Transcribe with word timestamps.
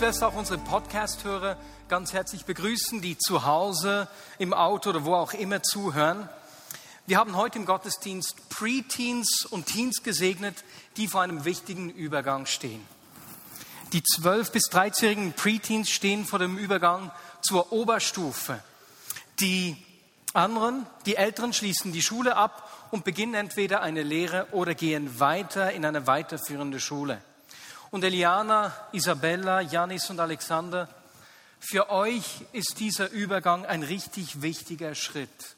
Ich 0.00 0.02
zuerst 0.02 0.24
auch 0.24 0.34
unsere 0.34 0.56
Podcast-Hörer 0.56 1.58
ganz 1.86 2.14
herzlich 2.14 2.46
begrüßen, 2.46 3.02
die 3.02 3.18
zu 3.18 3.44
Hause, 3.44 4.08
im 4.38 4.54
Auto 4.54 4.88
oder 4.88 5.04
wo 5.04 5.14
auch 5.14 5.34
immer 5.34 5.62
zuhören. 5.62 6.26
Wir 7.06 7.18
haben 7.18 7.36
heute 7.36 7.58
im 7.58 7.66
Gottesdienst 7.66 8.48
Preteens 8.48 9.44
und 9.44 9.66
Teens 9.66 10.02
gesegnet, 10.02 10.64
die 10.96 11.06
vor 11.06 11.20
einem 11.20 11.44
wichtigen 11.44 11.90
Übergang 11.90 12.46
stehen. 12.46 12.82
Die 13.92 14.00
12- 14.00 14.52
bis 14.52 14.70
13-jährigen 14.70 15.34
Preteens 15.34 15.90
stehen 15.90 16.24
vor 16.24 16.38
dem 16.38 16.56
Übergang 16.56 17.10
zur 17.42 17.70
Oberstufe. 17.70 18.58
Die 19.38 19.76
anderen, 20.32 20.86
die 21.04 21.16
Älteren, 21.16 21.52
schließen 21.52 21.92
die 21.92 22.00
Schule 22.00 22.36
ab 22.36 22.88
und 22.90 23.04
beginnen 23.04 23.34
entweder 23.34 23.82
eine 23.82 24.02
Lehre 24.02 24.46
oder 24.52 24.74
gehen 24.74 25.20
weiter 25.20 25.72
in 25.72 25.84
eine 25.84 26.06
weiterführende 26.06 26.80
Schule. 26.80 27.20
Und 27.90 28.04
Eliana, 28.04 28.72
Isabella, 28.92 29.60
Janis 29.60 30.10
und 30.10 30.20
Alexander, 30.20 30.88
für 31.58 31.90
euch 31.90 32.42
ist 32.52 32.78
dieser 32.78 33.10
Übergang 33.10 33.66
ein 33.66 33.82
richtig 33.82 34.42
wichtiger 34.42 34.94
Schritt. 34.94 35.56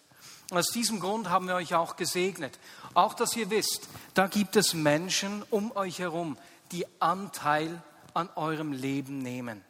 Und 0.50 0.58
aus 0.58 0.68
diesem 0.68 0.98
Grund 0.98 1.28
haben 1.28 1.46
wir 1.46 1.54
euch 1.54 1.74
auch 1.74 1.96
gesegnet. 1.96 2.58
Auch, 2.94 3.14
dass 3.14 3.36
ihr 3.36 3.50
wisst, 3.50 3.88
da 4.14 4.26
gibt 4.26 4.56
es 4.56 4.74
Menschen 4.74 5.44
um 5.50 5.74
euch 5.76 5.98
herum, 5.98 6.36
die 6.72 6.86
Anteil 7.00 7.82
an 8.14 8.28
eurem 8.34 8.72
Leben 8.72 9.18
nehmen. 9.18 9.62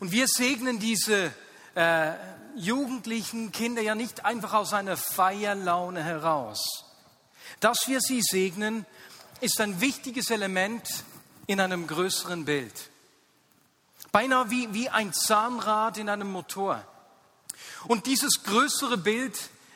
Und 0.00 0.12
wir 0.12 0.28
segnen 0.28 0.78
diese 0.78 1.32
äh, 1.74 2.12
jugendlichen 2.56 3.52
Kinder 3.52 3.82
ja 3.82 3.94
nicht 3.94 4.24
einfach 4.24 4.54
aus 4.54 4.72
einer 4.72 4.96
Feierlaune 4.96 6.02
heraus. 6.02 6.84
Dass 7.60 7.88
wir 7.88 8.00
sie 8.00 8.22
segnen, 8.22 8.86
ist 9.40 9.60
ein 9.60 9.80
wichtiges 9.80 10.30
Element 10.30 10.88
in 11.48 11.60
einem 11.60 11.86
größeren 11.86 12.44
Bild. 12.44 12.90
Beinahe 14.12 14.50
wie, 14.50 14.72
wie 14.72 14.90
ein 14.90 15.12
Zahnrad 15.12 15.98
in 15.98 16.08
einem 16.08 16.30
Motor. 16.30 16.84
Und 17.88 18.06
dieses 18.06 18.44
größere 18.44 18.98
Bild, 18.98 19.34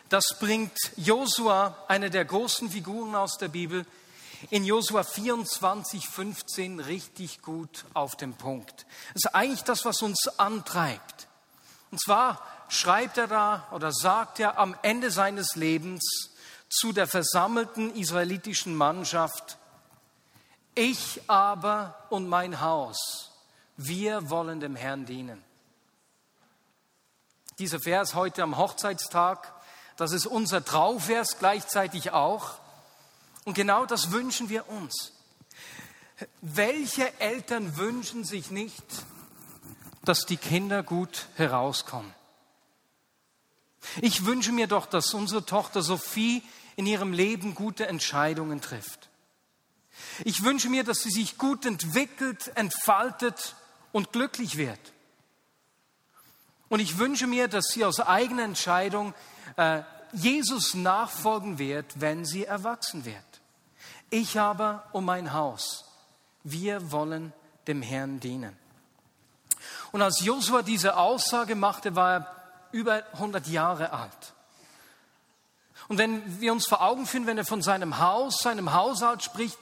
das 0.08 0.36
bringt 0.38 0.76
Josua, 0.96 1.76
eine 1.88 2.10
der 2.10 2.26
großen 2.26 2.70
Figuren 2.70 3.14
aus 3.14 3.38
der 3.38 3.48
Bibel, 3.48 3.86
in 4.50 4.64
Josua 4.64 5.02
24, 5.02 6.08
15 6.08 6.80
richtig 6.80 7.40
gut 7.42 7.84
auf 7.94 8.16
den 8.16 8.34
Punkt. 8.34 8.86
Das 9.14 9.24
ist 9.24 9.34
eigentlich 9.34 9.64
das, 9.64 9.84
was 9.84 10.02
uns 10.02 10.28
antreibt. 10.38 11.26
Und 11.90 12.00
zwar 12.00 12.44
schreibt 12.68 13.16
er 13.16 13.28
da 13.28 13.68
oder 13.70 13.92
sagt 13.92 14.40
er 14.40 14.58
am 14.58 14.76
Ende 14.82 15.10
seines 15.10 15.54
Lebens 15.54 16.30
zu 16.68 16.92
der 16.92 17.06
versammelten 17.06 17.94
israelitischen 17.94 18.74
Mannschaft, 18.74 19.58
ich 20.74 21.20
aber 21.28 22.06
und 22.10 22.28
mein 22.28 22.60
Haus, 22.60 23.30
wir 23.76 24.30
wollen 24.30 24.60
dem 24.60 24.76
Herrn 24.76 25.06
dienen. 25.06 25.42
Dieser 27.58 27.80
Vers 27.80 28.14
heute 28.14 28.42
am 28.42 28.56
Hochzeitstag, 28.56 29.52
das 29.96 30.12
ist 30.12 30.26
unser 30.26 30.64
Trauvers 30.64 31.38
gleichzeitig 31.38 32.12
auch. 32.12 32.58
Und 33.44 33.54
genau 33.54 33.86
das 33.86 34.10
wünschen 34.10 34.48
wir 34.48 34.68
uns. 34.68 35.12
Welche 36.40 37.20
Eltern 37.20 37.76
wünschen 37.76 38.24
sich 38.24 38.50
nicht, 38.50 38.84
dass 40.04 40.26
die 40.26 40.36
Kinder 40.36 40.82
gut 40.82 41.26
herauskommen? 41.36 42.14
Ich 44.00 44.24
wünsche 44.24 44.52
mir 44.52 44.68
doch, 44.68 44.86
dass 44.86 45.12
unsere 45.12 45.44
Tochter 45.44 45.82
Sophie 45.82 46.42
in 46.76 46.86
ihrem 46.86 47.12
Leben 47.12 47.54
gute 47.54 47.86
Entscheidungen 47.86 48.60
trifft. 48.60 49.08
Ich 50.24 50.42
wünsche 50.42 50.68
mir, 50.68 50.84
dass 50.84 51.02
sie 51.02 51.10
sich 51.10 51.38
gut 51.38 51.66
entwickelt, 51.66 52.52
entfaltet 52.56 53.54
und 53.92 54.12
glücklich 54.12 54.56
wird. 54.56 54.80
Und 56.68 56.80
ich 56.80 56.98
wünsche 56.98 57.26
mir, 57.26 57.48
dass 57.48 57.66
sie 57.68 57.84
aus 57.84 58.00
eigener 58.00 58.44
Entscheidung 58.44 59.14
äh, 59.56 59.82
Jesus 60.12 60.74
nachfolgen 60.74 61.58
wird, 61.58 62.00
wenn 62.00 62.24
sie 62.24 62.44
erwachsen 62.44 63.04
wird. 63.04 63.16
Ich 64.10 64.38
aber 64.38 64.86
um 64.92 65.04
mein 65.04 65.32
Haus, 65.32 65.84
wir 66.44 66.92
wollen 66.92 67.32
dem 67.66 67.82
Herrn 67.82 68.20
dienen. 68.20 68.56
Und 69.92 70.02
als 70.02 70.20
Josua 70.20 70.62
diese 70.62 70.96
Aussage 70.96 71.54
machte, 71.54 71.94
war 71.94 72.12
er 72.12 72.36
über 72.72 73.04
100 73.12 73.46
Jahre 73.48 73.92
alt. 73.92 74.10
Und 75.92 75.98
wenn 75.98 76.40
wir 76.40 76.52
uns 76.52 76.66
vor 76.66 76.80
Augen 76.80 77.04
führen, 77.04 77.26
wenn 77.26 77.36
er 77.36 77.44
von 77.44 77.60
seinem 77.60 77.98
Haus, 77.98 78.38
seinem 78.38 78.72
Haushalt 78.72 79.22
spricht, 79.22 79.58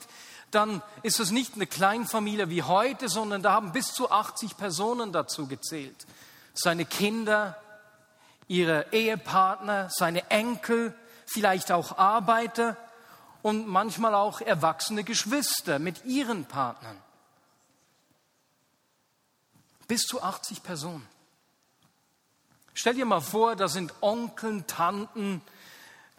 dann 0.49 0.81
ist 1.03 1.19
es 1.19 1.29
nicht 1.29 1.55
eine 1.55 1.67
Kleinfamilie 1.67 2.49
wie 2.49 2.63
heute, 2.63 3.09
sondern 3.09 3.43
da 3.43 3.51
haben 3.51 3.73
bis 3.73 3.87
zu 3.87 4.09
80 4.09 4.55
Personen 4.55 5.11
dazu 5.11 5.47
gezählt. 5.47 6.07
Seine 6.53 6.85
Kinder, 6.85 7.61
ihre 8.47 8.85
Ehepartner, 8.93 9.89
seine 9.91 10.31
Enkel, 10.31 10.95
vielleicht 11.25 11.69
auch 11.69 11.97
Arbeiter 11.97 12.77
und 13.41 13.67
manchmal 13.67 14.15
auch 14.15 14.39
erwachsene 14.39 15.03
Geschwister 15.03 15.79
mit 15.79 16.05
ihren 16.05 16.45
Partnern. 16.45 16.95
Bis 19.85 20.03
zu 20.03 20.23
80 20.23 20.63
Personen. 20.63 21.05
Stell 22.73 22.93
dir 22.93 23.05
mal 23.05 23.19
vor, 23.19 23.57
da 23.57 23.67
sind 23.67 23.93
Onkeln, 23.99 24.65
Tanten, 24.65 25.41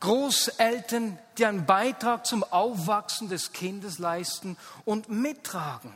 Großeltern, 0.03 1.17
die 1.39 1.47
einen 1.47 1.65
Beitrag 1.65 2.27
zum 2.27 2.43
Aufwachsen 2.43 3.29
des 3.29 3.53
Kindes 3.53 4.01
leisten 4.01 4.57
und 4.85 5.09
mittragen. 5.09 5.93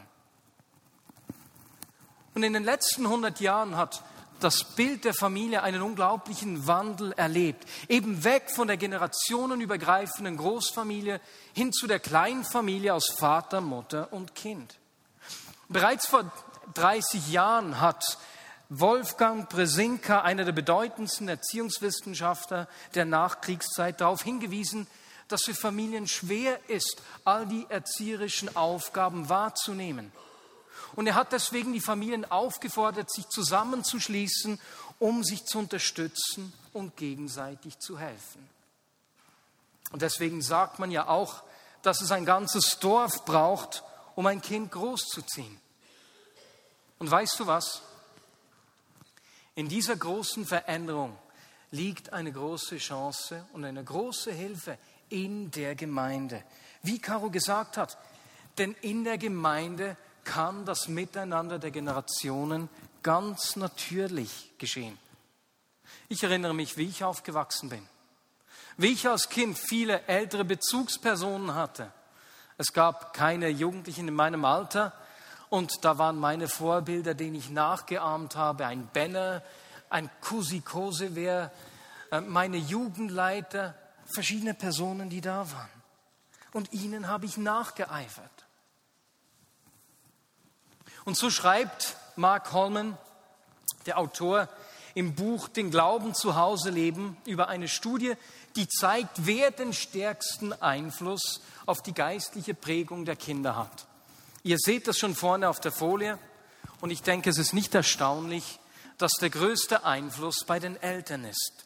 Und 2.33 2.44
in 2.44 2.53
den 2.53 2.62
letzten 2.62 3.05
100 3.05 3.41
Jahren 3.41 3.77
hat 3.77 4.05
das 4.39 4.62
Bild 4.62 5.05
der 5.05 5.12
Familie 5.12 5.65
einen 5.65 5.83
unglaublichen 5.83 6.69
Wandel 6.69 7.15
erlebt. 7.15 7.69
Eben 7.89 8.22
weg 8.22 8.53
von 8.55 8.69
der 8.69 8.77
generationenübergreifenden 8.77 10.37
Großfamilie 10.37 11.21
hin 11.53 11.73
zu 11.73 11.88
der 11.88 11.99
kleinen 11.99 12.44
Familie 12.44 12.94
aus 12.94 13.09
Vater, 13.19 13.61
Mutter 13.61 14.12
und 14.12 14.37
Kind. 14.37 14.78
Bereits 15.69 16.06
vor 16.06 16.31
30 16.75 17.33
Jahren 17.33 17.81
hat 17.81 18.19
Wolfgang 18.69 19.49
Bresinka, 19.49 20.22
einer 20.22 20.44
der 20.44 20.53
bedeutendsten 20.53 21.28
Erziehungswissenschaftler 21.28 22.69
der 22.94 23.04
Nachkriegszeit, 23.04 24.00
darauf 24.00 24.22
hingewiesen, 24.22 24.87
dass 25.28 25.43
für 25.43 25.54
Familien 25.54 26.06
schwer 26.09 26.59
ist, 26.69 27.03
all 27.25 27.47
die 27.47 27.66
erzieherischen 27.69 28.55
Aufgaben 28.56 29.28
wahrzunehmen. 29.28 30.12
Und 30.94 31.06
er 31.06 31.15
hat 31.15 31.32
deswegen 31.32 31.72
die 31.72 31.81
Familien 31.81 32.25
aufgefordert, 32.31 33.10
sich 33.10 33.28
zusammenzuschließen, 33.28 34.60
um 34.99 35.25
sich 35.25 35.44
zu 35.44 35.59
unterstützen 35.59 36.53
und 36.72 36.97
gegenseitig 36.97 37.78
zu 37.78 37.99
helfen. 37.99 38.49
Und 39.93 40.03
deswegen 40.03 40.43
sagt 40.43 40.78
man 40.78 40.91
ja 40.91 41.09
auch, 41.09 41.43
dass 41.82 42.00
es 42.00 42.10
ein 42.10 42.25
ganzes 42.25 42.79
Dorf 42.81 43.25
braucht, 43.25 43.85
um 44.14 44.26
ein 44.26 44.40
Kind 44.40 44.73
großzuziehen. 44.73 45.61
Und 46.99 47.11
weißt 47.11 47.38
du 47.38 47.46
was? 47.46 47.82
In 49.56 49.69
dieser 49.70 49.97
großen 49.97 50.44
Veränderung 50.44 51.17
liegt 51.70 52.12
eine 52.12 52.31
große 52.31 52.76
Chance 52.76 53.44
und 53.55 53.64
eine 53.64 53.82
große 53.82 54.31
Hilfe 54.31 54.79
in 55.08 55.50
der 55.50 55.75
Gemeinde. 55.75 56.44
Wie 56.82 57.00
Caro 57.00 57.31
gesagt 57.31 57.79
hat, 57.79 57.97
denn 58.58 58.76
in 58.82 59.05
der 59.05 59.17
Gemeinde 59.17 59.97
kann 60.25 60.67
das 60.67 60.88
Miteinander 60.88 61.58
der 61.58 61.70
Generationen 61.70 62.69
ganz 63.03 63.56
natürlich 63.56 64.53
geschehen. 64.58 64.99
Ich 66.09 66.23
erinnere 66.23 66.55
mich, 66.55 66.76
wie 66.76 66.88
ich 66.88 67.02
aufgewachsen 67.02 67.70
bin. 67.70 67.88
Wie 68.76 68.93
ich 68.93 69.09
als 69.09 69.31
Kind 69.31 69.56
viele 69.56 70.02
ältere 70.06 70.44
Bezugspersonen 70.44 71.55
hatte. 71.55 71.91
Es 72.59 72.75
gab 72.75 73.14
keine 73.14 73.49
Jugendlichen 73.49 74.09
in 74.09 74.14
meinem 74.14 74.44
Alter, 74.44 74.93
und 75.48 75.84
da 75.84 75.98
waren 75.98 76.16
meine 76.19 76.48
Vorbilder, 76.48 77.14
denen 77.14 77.37
ich 77.37 77.50
nachgeahmt 77.50 78.37
habe, 78.37 78.66
ein 78.66 78.87
Benner, 78.88 79.43
ein 79.88 80.10
Kusikose, 80.20 81.06
äh, 81.16 82.20
meine 82.20 82.56
Jugendleiter, 82.56 83.75
verschiedene 84.06 84.54
Personen, 84.54 85.10
die 85.10 85.20
da 85.20 85.50
waren. 85.50 85.82
Und 86.52 86.72
ihnen 86.72 87.08
habe 87.08 87.26
ich 87.26 87.37
nachgeeifert. 87.37 88.31
Und 91.04 91.16
so 91.16 91.31
schreibt 91.31 91.96
Mark 92.16 92.52
Holman, 92.52 92.96
der 93.87 93.99
Autor, 93.99 94.49
im 94.94 95.14
Buch 95.14 95.49
Den 95.49 95.70
Glauben 95.70 96.14
zu 96.14 96.37
Hause 96.37 96.70
leben 96.70 97.19
über 97.26 97.49
eine 97.49 97.69
Studie, 97.69 98.14
die 98.56 98.66
zeigt, 98.66 99.26
wer 99.26 99.50
den 99.50 99.75
stärksten 99.75 100.52
Einfluss 100.54 101.42
auf 101.66 101.82
die 101.82 101.92
geistliche 101.92 102.54
Prägung 102.54 103.04
der 103.04 103.16
Kinder 103.16 103.56
hat. 103.56 103.87
Ihr 104.46 104.58
seht 104.60 104.87
das 104.87 104.96
schon 104.96 105.16
vorne 105.16 105.48
auf 105.48 105.58
der 105.58 105.72
Folie 105.72 106.20
und 106.81 106.90
ich 106.90 107.02
denke, 107.02 107.31
es 107.31 107.37
ist 107.37 107.52
nicht 107.52 107.75
erstaunlich, 107.75 108.60
dass 108.96 109.10
der 109.20 109.28
größte 109.28 109.84
Einfluss 109.84 110.44
bei 110.46 110.60
den 110.60 110.81
Eltern 110.81 111.25
ist. 111.25 111.64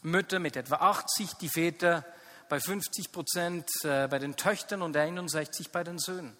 Mütter 0.00 0.38
mit 0.38 0.56
etwa 0.56 0.76
80, 0.76 1.34
die 1.34 1.50
Väter 1.50 2.06
bei 2.48 2.58
50 2.58 3.12
Prozent 3.12 3.68
äh, 3.84 4.08
bei 4.08 4.18
den 4.18 4.34
Töchtern 4.34 4.80
und 4.80 4.96
61 4.96 5.72
bei 5.72 5.84
den 5.84 5.98
Söhnen. 5.98 6.34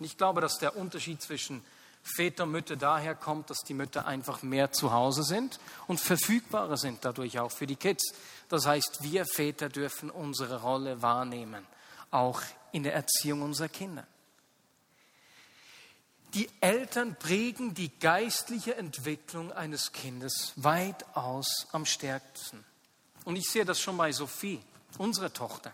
Und 0.00 0.04
ich 0.04 0.16
glaube, 0.16 0.40
dass 0.40 0.58
der 0.58 0.74
Unterschied 0.74 1.22
zwischen 1.22 1.64
Väter 2.02 2.42
und 2.42 2.50
Mütter 2.50 2.74
daher 2.74 3.14
kommt, 3.14 3.50
dass 3.50 3.60
die 3.60 3.74
Mütter 3.74 4.04
einfach 4.06 4.42
mehr 4.42 4.72
zu 4.72 4.92
Hause 4.92 5.22
sind 5.22 5.60
und 5.86 6.00
verfügbarer 6.00 6.76
sind 6.76 7.04
dadurch 7.04 7.38
auch 7.38 7.52
für 7.52 7.68
die 7.68 7.76
Kids. 7.76 8.14
Das 8.48 8.66
heißt, 8.66 8.98
wir 9.02 9.26
Väter 9.26 9.68
dürfen 9.68 10.10
unsere 10.10 10.60
Rolle 10.60 11.02
wahrnehmen, 11.02 11.64
auch 12.10 12.42
in 12.72 12.82
der 12.82 12.94
Erziehung 12.94 13.42
unserer 13.42 13.68
Kinder. 13.68 14.08
Die 16.34 16.48
Eltern 16.60 17.16
prägen 17.16 17.74
die 17.74 17.90
geistliche 17.98 18.76
Entwicklung 18.76 19.52
eines 19.52 19.92
Kindes 19.92 20.52
weitaus 20.56 21.66
am 21.72 21.84
stärksten. 21.84 22.64
Und 23.24 23.36
ich 23.36 23.48
sehe 23.50 23.64
das 23.64 23.80
schon 23.80 23.96
bei 23.96 24.12
Sophie, 24.12 24.62
unserer 24.98 25.32
Tochter. 25.32 25.72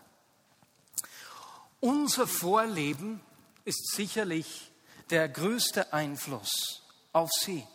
Unser 1.79 2.27
Vorleben 2.27 3.21
ist 3.63 3.93
sicherlich 3.93 4.69
der 5.09 5.29
größte 5.29 5.93
Einfluss 5.93 6.83
auf 7.13 7.29
sie. 7.31 7.65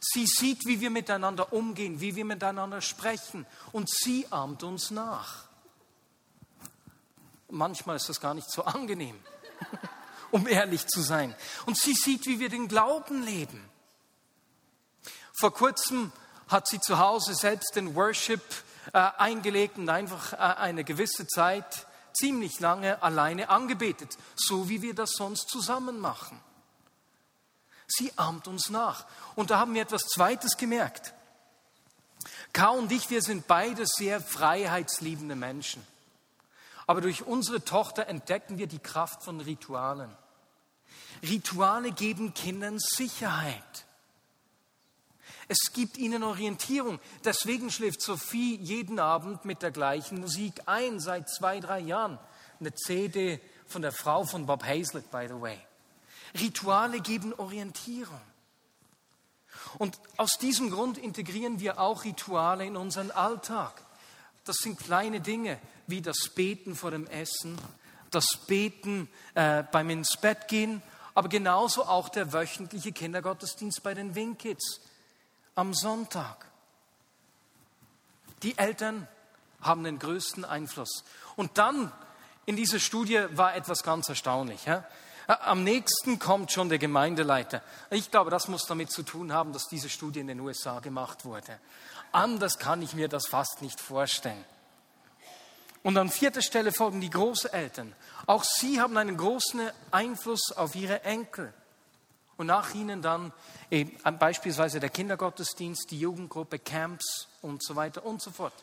Sie 0.00 0.26
sieht, 0.26 0.64
wie 0.64 0.80
wir 0.80 0.90
miteinander 0.90 1.52
umgehen, 1.52 2.00
wie 2.00 2.16
wir 2.16 2.24
miteinander 2.24 2.80
sprechen 2.80 3.46
und 3.72 3.90
sie 3.90 4.26
ahmt 4.30 4.62
uns 4.62 4.90
nach. 4.90 5.44
Manchmal 7.50 7.96
ist 7.96 8.08
das 8.08 8.20
gar 8.20 8.34
nicht 8.34 8.50
so 8.50 8.64
angenehm, 8.64 9.18
um 10.30 10.46
ehrlich 10.46 10.86
zu 10.86 11.00
sein. 11.00 11.34
Und 11.66 11.78
sie 11.78 11.94
sieht, 11.94 12.26
wie 12.26 12.38
wir 12.38 12.48
den 12.48 12.68
Glauben 12.68 13.22
leben. 13.22 13.68
Vor 15.38 15.52
kurzem 15.52 16.12
hat 16.48 16.66
sie 16.66 16.80
zu 16.80 16.98
Hause 16.98 17.34
selbst 17.34 17.76
den 17.76 17.94
Worship 17.94 18.42
äh, 18.92 18.98
eingelegt 18.98 19.78
und 19.78 19.88
einfach 19.88 20.32
äh, 20.32 20.36
eine 20.36 20.84
gewisse 20.84 21.26
Zeit 21.26 21.86
ziemlich 22.18 22.58
lange 22.60 23.02
alleine 23.02 23.48
angebetet, 23.48 24.16
so 24.34 24.68
wie 24.68 24.82
wir 24.82 24.94
das 24.94 25.10
sonst 25.12 25.48
zusammen 25.48 26.00
machen. 26.00 26.40
Sie 27.86 28.12
ahmt 28.16 28.48
uns 28.48 28.68
nach. 28.68 29.06
Und 29.34 29.50
da 29.50 29.58
haben 29.58 29.74
wir 29.74 29.82
etwas 29.82 30.02
Zweites 30.02 30.56
gemerkt. 30.56 31.14
K 32.52 32.70
und 32.70 32.90
ich, 32.92 33.08
wir 33.10 33.22
sind 33.22 33.46
beide 33.46 33.84
sehr 33.86 34.20
freiheitsliebende 34.20 35.36
Menschen. 35.36 35.86
Aber 36.88 37.02
durch 37.02 37.26
unsere 37.26 37.62
Tochter 37.62 38.06
entdecken 38.06 38.56
wir 38.56 38.66
die 38.66 38.78
Kraft 38.78 39.22
von 39.22 39.40
Ritualen. 39.40 40.10
Rituale 41.22 41.92
geben 41.92 42.32
Kindern 42.32 42.78
Sicherheit. 42.78 43.84
Es 45.48 45.72
gibt 45.74 45.98
ihnen 45.98 46.22
Orientierung. 46.22 46.98
Deswegen 47.26 47.70
schläft 47.70 48.00
Sophie 48.00 48.56
jeden 48.56 48.98
Abend 48.98 49.44
mit 49.44 49.60
der 49.60 49.70
gleichen 49.70 50.18
Musik 50.18 50.62
ein, 50.64 50.98
seit 50.98 51.28
zwei, 51.28 51.60
drei 51.60 51.80
Jahren. 51.80 52.18
Eine 52.58 52.74
CD 52.74 53.38
von 53.66 53.82
der 53.82 53.92
Frau 53.92 54.24
von 54.24 54.46
Bob 54.46 54.64
Hazlett, 54.64 55.10
by 55.10 55.26
the 55.28 55.38
way. 55.38 55.58
Rituale 56.40 57.02
geben 57.02 57.34
Orientierung. 57.34 58.20
Und 59.76 60.00
aus 60.16 60.38
diesem 60.40 60.70
Grund 60.70 60.96
integrieren 60.96 61.60
wir 61.60 61.78
auch 61.78 62.04
Rituale 62.04 62.64
in 62.64 62.78
unseren 62.78 63.10
Alltag. 63.10 63.84
Das 64.48 64.56
sind 64.56 64.78
kleine 64.78 65.20
Dinge 65.20 65.58
wie 65.86 66.00
das 66.00 66.30
Beten 66.34 66.74
vor 66.74 66.90
dem 66.90 67.06
Essen, 67.06 67.58
das 68.10 68.26
Beten 68.46 69.06
äh, 69.34 69.62
beim 69.70 69.90
ins 69.90 70.16
Bett 70.16 70.48
gehen, 70.48 70.82
aber 71.14 71.28
genauso 71.28 71.84
auch 71.84 72.08
der 72.08 72.32
wöchentliche 72.32 72.92
Kindergottesdienst 72.92 73.82
bei 73.82 73.92
den 73.92 74.14
Wingkids 74.14 74.80
am 75.54 75.74
Sonntag. 75.74 76.46
Die 78.42 78.56
Eltern 78.56 79.06
haben 79.60 79.84
den 79.84 79.98
größten 79.98 80.46
Einfluss. 80.46 81.04
Und 81.36 81.58
dann 81.58 81.92
in 82.46 82.56
dieser 82.56 82.78
Studie 82.78 83.26
war 83.32 83.54
etwas 83.54 83.82
ganz 83.82 84.08
erstaunlich. 84.08 84.64
Ja? 84.64 84.86
Am 85.28 85.62
nächsten 85.62 86.18
kommt 86.18 86.52
schon 86.52 86.70
der 86.70 86.78
Gemeindeleiter. 86.78 87.62
Ich 87.90 88.10
glaube, 88.10 88.30
das 88.30 88.48
muss 88.48 88.64
damit 88.64 88.90
zu 88.90 89.02
tun 89.02 89.30
haben, 89.30 89.52
dass 89.52 89.66
diese 89.66 89.90
Studie 89.90 90.20
in 90.20 90.26
den 90.26 90.40
USA 90.40 90.80
gemacht 90.80 91.26
wurde. 91.26 91.60
Anders 92.12 92.58
kann 92.58 92.80
ich 92.80 92.94
mir 92.94 93.08
das 93.08 93.26
fast 93.26 93.60
nicht 93.60 93.78
vorstellen. 93.78 94.42
Und 95.82 95.98
an 95.98 96.08
vierter 96.08 96.40
Stelle 96.40 96.72
folgen 96.72 97.02
die 97.02 97.10
Großeltern. 97.10 97.94
Auch 98.24 98.42
sie 98.42 98.80
haben 98.80 98.96
einen 98.96 99.18
großen 99.18 99.70
Einfluss 99.90 100.50
auf 100.52 100.74
ihre 100.74 101.04
Enkel. 101.04 101.52
Und 102.38 102.46
nach 102.46 102.72
ihnen 102.72 103.02
dann 103.02 103.32
eben, 103.70 103.98
beispielsweise 104.18 104.80
der 104.80 104.88
Kindergottesdienst, 104.88 105.90
die 105.90 106.00
Jugendgruppe, 106.00 106.58
Camps 106.58 107.28
und 107.42 107.62
so 107.62 107.76
weiter 107.76 108.02
und 108.06 108.22
so 108.22 108.30
fort. 108.30 108.54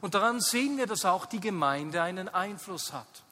Und 0.00 0.14
daran 0.14 0.40
sehen 0.40 0.78
wir, 0.78 0.86
dass 0.86 1.04
auch 1.04 1.26
die 1.26 1.40
Gemeinde 1.40 2.00
einen 2.00 2.30
Einfluss 2.30 2.94
hat. 2.94 3.24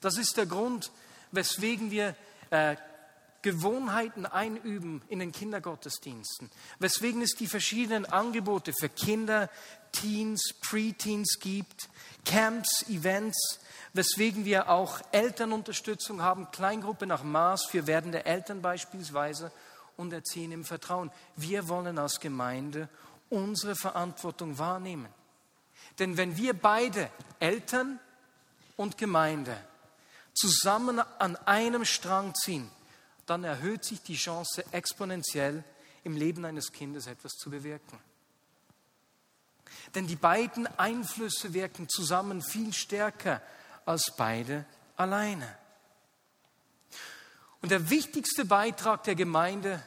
Das 0.00 0.16
ist 0.16 0.38
der 0.38 0.46
Grund, 0.46 0.90
weswegen 1.32 1.90
wir 1.90 2.14
äh, 2.50 2.76
Gewohnheiten 3.42 4.26
einüben 4.26 5.02
in 5.08 5.18
den 5.18 5.32
Kindergottesdiensten, 5.32 6.50
weswegen 6.78 7.22
es 7.22 7.30
die 7.30 7.46
verschiedenen 7.46 8.04
Angebote 8.04 8.72
für 8.78 8.88
Kinder, 8.88 9.48
Teens, 9.92 10.54
Preteens 10.60 11.38
gibt, 11.40 11.88
Camps, 12.24 12.84
Events, 12.88 13.60
weswegen 13.94 14.44
wir 14.44 14.68
auch 14.68 15.00
Elternunterstützung 15.12 16.22
haben, 16.22 16.50
Kleingruppe 16.50 17.06
nach 17.06 17.22
Maß 17.22 17.66
für 17.66 17.86
werdende 17.86 18.26
Eltern 18.26 18.60
beispielsweise 18.60 19.50
und 19.96 20.12
Erziehen 20.12 20.52
im 20.52 20.64
Vertrauen. 20.64 21.10
Wir 21.36 21.68
wollen 21.68 21.98
als 21.98 22.20
Gemeinde 22.20 22.88
unsere 23.30 23.74
Verantwortung 23.74 24.58
wahrnehmen. 24.58 25.08
Denn 25.98 26.16
wenn 26.16 26.36
wir 26.36 26.54
beide, 26.54 27.10
Eltern 27.38 27.98
und 28.76 28.98
Gemeinde, 28.98 29.56
zusammen 30.34 31.00
an 31.18 31.36
einem 31.36 31.84
Strang 31.84 32.34
ziehen, 32.34 32.70
dann 33.26 33.44
erhöht 33.44 33.84
sich 33.84 34.02
die 34.02 34.16
Chance 34.16 34.64
exponentiell, 34.72 35.64
im 36.02 36.16
Leben 36.16 36.44
eines 36.44 36.72
Kindes 36.72 37.06
etwas 37.06 37.32
zu 37.32 37.50
bewirken. 37.50 37.98
Denn 39.94 40.06
die 40.06 40.16
beiden 40.16 40.66
Einflüsse 40.78 41.52
wirken 41.52 41.88
zusammen 41.88 42.42
viel 42.42 42.72
stärker 42.72 43.42
als 43.84 44.14
beide 44.16 44.64
alleine. 44.96 45.56
Und 47.62 47.70
der 47.70 47.90
wichtigste 47.90 48.44
Beitrag 48.44 49.04
der 49.04 49.14
Gemeinde, 49.14 49.82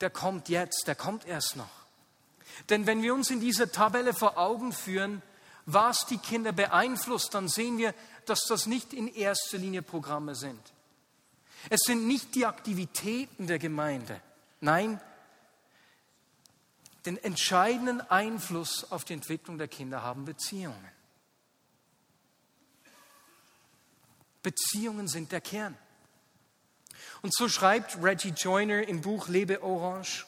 der 0.00 0.10
kommt 0.10 0.48
jetzt, 0.48 0.84
der 0.86 0.94
kommt 0.94 1.26
erst 1.26 1.56
noch. 1.56 1.86
Denn 2.68 2.86
wenn 2.86 3.02
wir 3.02 3.14
uns 3.14 3.30
in 3.30 3.40
dieser 3.40 3.70
Tabelle 3.70 4.14
vor 4.14 4.38
Augen 4.38 4.72
führen, 4.72 5.22
was 5.64 6.06
die 6.06 6.18
Kinder 6.18 6.52
beeinflusst, 6.52 7.34
dann 7.34 7.48
sehen 7.48 7.78
wir, 7.78 7.94
dass 8.26 8.44
das 8.48 8.66
nicht 8.66 8.92
in 8.92 9.08
erster 9.08 9.58
Linie 9.58 9.82
Programme 9.82 10.34
sind. 10.34 10.60
Es 11.70 11.80
sind 11.84 12.06
nicht 12.06 12.34
die 12.34 12.46
Aktivitäten 12.46 13.46
der 13.46 13.58
Gemeinde. 13.58 14.20
Nein, 14.60 15.00
den 17.04 17.16
entscheidenden 17.22 18.00
Einfluss 18.00 18.90
auf 18.90 19.04
die 19.04 19.14
Entwicklung 19.14 19.58
der 19.58 19.68
Kinder 19.68 20.02
haben 20.02 20.24
Beziehungen. 20.24 20.90
Beziehungen 24.42 25.08
sind 25.08 25.32
der 25.32 25.40
Kern. 25.40 25.76
Und 27.22 27.34
so 27.34 27.48
schreibt 27.48 28.02
Reggie 28.02 28.30
Joyner 28.30 28.86
im 28.86 29.00
Buch 29.00 29.28
Lebe 29.28 29.62
Orange, 29.62 30.26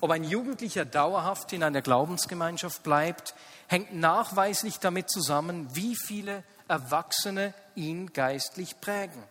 ob 0.00 0.10
ein 0.10 0.24
Jugendlicher 0.24 0.84
dauerhaft 0.84 1.52
in 1.52 1.62
einer 1.62 1.80
Glaubensgemeinschaft 1.82 2.82
bleibt, 2.82 3.34
hängt 3.68 3.94
nachweislich 3.94 4.78
damit 4.78 5.08
zusammen, 5.08 5.74
wie 5.74 5.96
viele 5.96 6.44
Erwachsene 6.68 7.54
ihn 7.74 8.12
geistlich 8.12 8.80
prägen. 8.80 9.22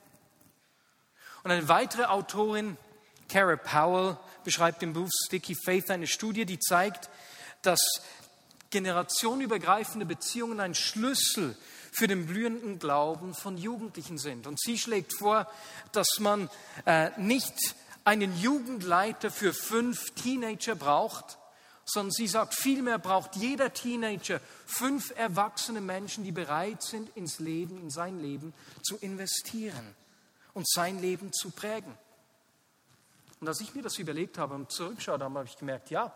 Und 1.44 1.52
eine 1.52 1.68
weitere 1.68 2.06
Autorin, 2.06 2.78
Cara 3.28 3.58
Powell, 3.58 4.18
beschreibt 4.44 4.84
im 4.84 4.94
Buch 4.94 5.10
Sticky 5.26 5.56
Faith 5.56 5.90
eine 5.90 6.08
Studie, 6.08 6.46
die 6.46 6.60
zeigt, 6.60 7.10
dass 7.62 7.82
generationenübergreifende 8.70 10.06
Beziehungen 10.06 10.60
ein 10.60 10.76
Schlüssel 10.76 11.56
für 11.92 12.08
den 12.08 12.26
blühenden 12.26 12.80
Glauben 12.80 13.36
von 13.36 13.58
Jugendlichen 13.58 14.18
sind. 14.18 14.48
Und 14.48 14.60
sie 14.60 14.78
schlägt 14.78 15.18
vor, 15.18 15.48
dass 15.92 16.20
man 16.20 16.50
äh, 16.86 17.12
nicht 17.18 17.54
einen 18.04 18.36
Jugendleiter 18.40 19.32
für 19.32 19.54
fünf 19.54 20.12
Teenager 20.16 20.76
braucht, 20.76 21.38
sondern 21.86 22.12
sie 22.12 22.28
sagt, 22.28 22.54
vielmehr 22.54 22.98
braucht 22.98 23.36
jeder 23.36 23.74
Teenager 23.74 24.40
fünf 24.66 25.14
erwachsene 25.18 25.82
Menschen, 25.82 26.24
die 26.24 26.32
bereit 26.32 26.82
sind, 26.82 27.10
ins 27.16 27.40
Leben, 27.40 27.78
in 27.78 27.90
sein 27.90 28.22
Leben 28.22 28.54
zu 28.84 28.98
investieren 28.98 29.96
und 30.54 30.68
sein 30.70 31.02
Leben 31.02 31.34
zu 31.34 31.52
prägen. 31.52 31.94
Und 33.42 33.48
als 33.48 33.60
ich 33.60 33.76
mir 33.76 33.82
das 33.82 33.98
überlegt 33.98 34.38
habe 34.38 34.56
und 34.56 34.72
zurückschaue, 34.72 35.20
habe 35.20 35.44
ich 35.46 35.58
gemerkt, 35.58 35.90
ja, 35.90 36.14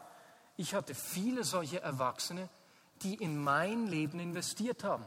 ich 0.56 0.74
hatte 0.74 0.96
viele 0.96 1.44
solche 1.44 1.82
Erwachsene, 1.82 2.50
die 3.04 3.16
in 3.16 3.38
mein 3.38 3.88
Leben 3.88 4.20
investiert 4.20 4.84
haben. 4.84 5.06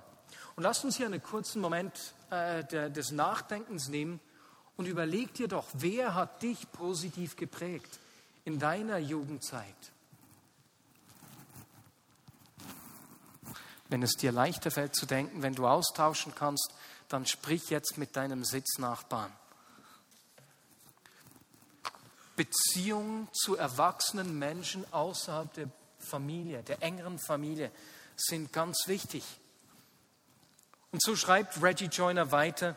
Und 0.54 0.62
lasst 0.62 0.84
uns 0.84 0.96
hier 0.96 1.06
einen 1.06 1.22
kurzen 1.22 1.60
Moment 1.60 2.14
äh, 2.30 2.90
des 2.90 3.10
Nachdenkens 3.10 3.88
nehmen 3.88 4.20
und 4.76 4.86
überleg 4.86 5.34
dir 5.34 5.48
doch, 5.48 5.66
wer 5.72 6.14
hat 6.14 6.42
dich 6.42 6.70
positiv 6.72 7.36
geprägt 7.36 7.98
in 8.44 8.58
deiner 8.58 8.98
Jugendzeit? 8.98 9.74
Wenn 13.90 14.04
es 14.04 14.12
dir 14.12 14.30
leichter 14.30 14.70
fällt 14.70 14.94
zu 14.94 15.04
denken, 15.04 15.42
wenn 15.42 15.56
du 15.56 15.66
austauschen 15.66 16.32
kannst, 16.34 16.72
dann 17.08 17.26
sprich 17.26 17.70
jetzt 17.70 17.98
mit 17.98 18.14
deinem 18.14 18.44
Sitznachbarn. 18.44 19.32
Beziehungen 22.36 23.28
zu 23.32 23.56
erwachsenen 23.56 24.38
Menschen 24.38 24.90
außerhalb 24.92 25.52
der 25.54 25.68
Familie, 25.98 26.62
der 26.62 26.82
engeren 26.82 27.18
Familie, 27.18 27.72
sind 28.16 28.52
ganz 28.52 28.86
wichtig. 28.86 29.24
Und 30.92 31.02
so 31.02 31.16
schreibt 31.16 31.60
Reggie 31.60 31.86
Joyner 31.86 32.30
weiter, 32.30 32.76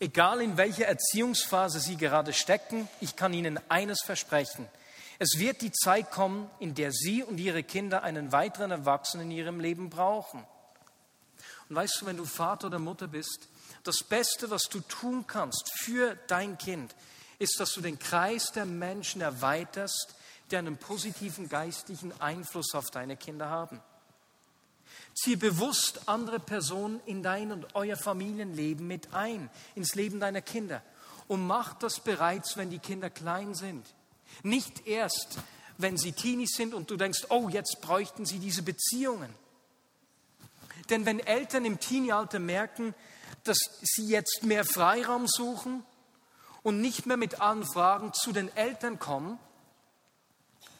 egal 0.00 0.40
in 0.40 0.56
welcher 0.56 0.86
Erziehungsphase 0.86 1.80
Sie 1.80 1.96
gerade 1.96 2.32
stecken, 2.32 2.88
ich 3.00 3.14
kann 3.14 3.34
Ihnen 3.34 3.60
eines 3.68 4.00
versprechen. 4.02 4.66
Es 5.18 5.38
wird 5.38 5.62
die 5.62 5.72
Zeit 5.72 6.10
kommen, 6.10 6.50
in 6.58 6.74
der 6.74 6.92
Sie 6.92 7.22
und 7.22 7.38
Ihre 7.38 7.62
Kinder 7.62 8.02
einen 8.02 8.32
weiteren 8.32 8.70
Erwachsenen 8.70 9.30
in 9.30 9.36
Ihrem 9.36 9.60
Leben 9.60 9.90
brauchen. 9.90 10.44
Und 11.68 11.76
weißt 11.76 12.00
du, 12.00 12.06
wenn 12.06 12.16
du 12.16 12.24
Vater 12.24 12.68
oder 12.68 12.78
Mutter 12.78 13.08
bist, 13.08 13.48
das 13.84 14.04
Beste, 14.04 14.50
was 14.50 14.64
du 14.64 14.80
tun 14.80 15.26
kannst 15.26 15.72
für 15.74 16.16
dein 16.26 16.58
Kind, 16.58 16.94
ist, 17.38 17.58
dass 17.58 17.72
du 17.72 17.80
den 17.80 17.98
Kreis 17.98 18.52
der 18.52 18.66
Menschen 18.66 19.20
erweiterst, 19.20 20.14
die 20.50 20.56
einen 20.56 20.76
positiven 20.76 21.48
geistlichen 21.48 22.18
Einfluss 22.20 22.74
auf 22.74 22.90
deine 22.90 23.16
Kinder 23.16 23.48
haben. 23.48 23.80
Ziehe 25.14 25.36
bewusst 25.36 26.08
andere 26.08 26.40
Personen 26.40 27.00
in 27.06 27.22
dein 27.22 27.52
und 27.52 27.74
euer 27.74 27.96
Familienleben 27.96 28.86
mit 28.86 29.12
ein, 29.12 29.50
ins 29.74 29.94
Leben 29.94 30.20
deiner 30.20 30.42
Kinder. 30.42 30.82
Und 31.28 31.46
mach 31.46 31.74
das 31.74 32.00
bereits, 32.00 32.56
wenn 32.56 32.70
die 32.70 32.78
Kinder 32.78 33.10
klein 33.10 33.54
sind. 33.54 33.86
Nicht 34.42 34.86
erst, 34.86 35.38
wenn 35.78 35.96
sie 35.96 36.12
Teenies 36.12 36.54
sind 36.56 36.74
und 36.74 36.90
du 36.90 36.96
denkst, 36.96 37.26
oh, 37.28 37.48
jetzt 37.48 37.80
bräuchten 37.80 38.26
sie 38.26 38.38
diese 38.38 38.62
Beziehungen. 38.62 39.32
Denn 40.90 41.06
wenn 41.06 41.20
Eltern 41.20 41.64
im 41.64 41.80
Teenie-Alter 41.80 42.38
merken, 42.38 42.94
dass 43.44 43.58
sie 43.82 44.06
jetzt 44.06 44.42
mehr 44.42 44.64
Freiraum 44.64 45.26
suchen, 45.26 45.84
und 46.62 46.80
nicht 46.80 47.06
mehr 47.06 47.16
mit 47.16 47.40
Anfragen 47.40 48.12
zu 48.12 48.32
den 48.32 48.54
Eltern 48.56 48.98
kommen, 48.98 49.38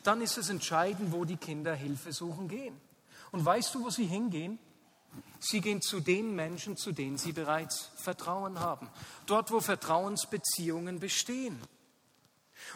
dann 0.05 0.21
ist 0.21 0.39
es 0.39 0.49
entscheidend, 0.49 1.13
wo 1.13 1.25
die 1.25 1.37
Kinder 1.37 1.75
Hilfe 1.75 2.13
suchen 2.13 2.49
gehen. 2.49 2.81
Und 3.31 3.45
weißt 3.45 3.75
du, 3.75 3.85
wo 3.85 3.91
sie 3.91 4.07
hingehen? 4.07 4.59
Sie 5.39 5.61
gehen 5.61 5.83
zu 5.83 6.01
den 6.01 6.35
Menschen, 6.35 6.77
zu 6.77 6.93
denen 6.93 7.19
sie 7.19 7.33
bereits 7.33 7.91
Vertrauen 7.97 8.61
haben. 8.61 8.89
Dort, 9.27 9.51
wo 9.51 9.61
Vertrauensbeziehungen 9.61 11.01
bestehen. 11.01 11.61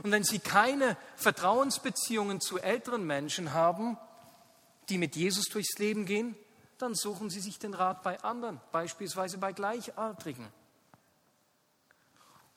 Und 0.03 0.13
wenn 0.13 0.25
sie 0.25 0.39
keine 0.39 0.97
Vertrauensbeziehungen 1.17 2.41
zu 2.41 2.59
älteren 2.59 3.07
Menschen 3.07 3.53
haben, 3.53 3.97
die 4.89 4.99
mit 4.99 5.17
Jesus 5.17 5.47
durchs 5.47 5.79
Leben 5.79 6.07
gehen, 6.07 6.37
dann 6.79 6.95
suchen 6.95 7.31
sie 7.31 7.41
sich 7.41 7.59
den 7.59 7.75
Rat 7.75 8.03
bei 8.03 8.21
anderen, 8.23 8.61
beispielsweise 8.73 9.39
bei 9.39 9.53
Gleichaltrigen. 9.53 10.47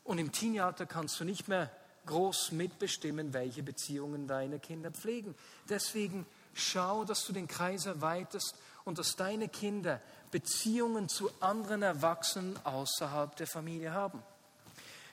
Und 0.04 0.18
im 0.18 0.32
Teenalter 0.32 0.86
kannst 0.86 1.20
du 1.20 1.24
nicht 1.24 1.48
mehr 1.48 1.72
groß 2.06 2.52
mitbestimmen, 2.52 3.34
welche 3.34 3.64
Beziehungen 3.64 4.28
deine 4.28 4.60
Kinder 4.60 4.92
pflegen. 4.92 5.36
Deswegen 5.70 6.26
schau, 6.54 7.06
dass 7.06 7.26
du 7.26 7.34
den 7.34 7.48
Kreis 7.48 7.86
erweiterst 7.86 8.56
und 8.86 8.98
dass 8.98 9.16
deine 9.16 9.48
Kinder 9.48 10.02
Beziehungen 10.32 11.10
zu 11.10 11.30
anderen 11.40 11.84
Erwachsenen 11.84 12.58
außerhalb 12.66 13.36
der 13.36 13.48
Familie 13.48 13.94
haben. 13.94 14.24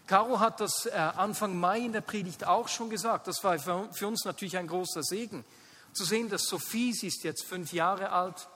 Caro 0.06 0.38
hat 0.38 0.60
das 0.60 0.86
äh, 0.86 0.90
Anfang 0.92 1.58
Mai 1.58 1.80
in 1.80 1.92
der 1.92 2.00
Predigt 2.00 2.46
auch 2.46 2.68
schon 2.68 2.90
gesagt. 2.90 3.26
Das 3.26 3.42
war 3.42 3.58
für 3.58 4.06
uns 4.06 4.24
natürlich 4.24 4.56
ein 4.56 4.68
großer 4.68 5.02
Segen. 5.02 5.44
Zu 5.92 6.04
sehen, 6.04 6.28
dass 6.28 6.42
Sophie, 6.42 6.92
sie 6.92 7.08
ist 7.08 7.24
jetzt 7.24 7.44
fünf 7.44 7.72
Jahre 7.72 8.10
alt, 8.10 8.48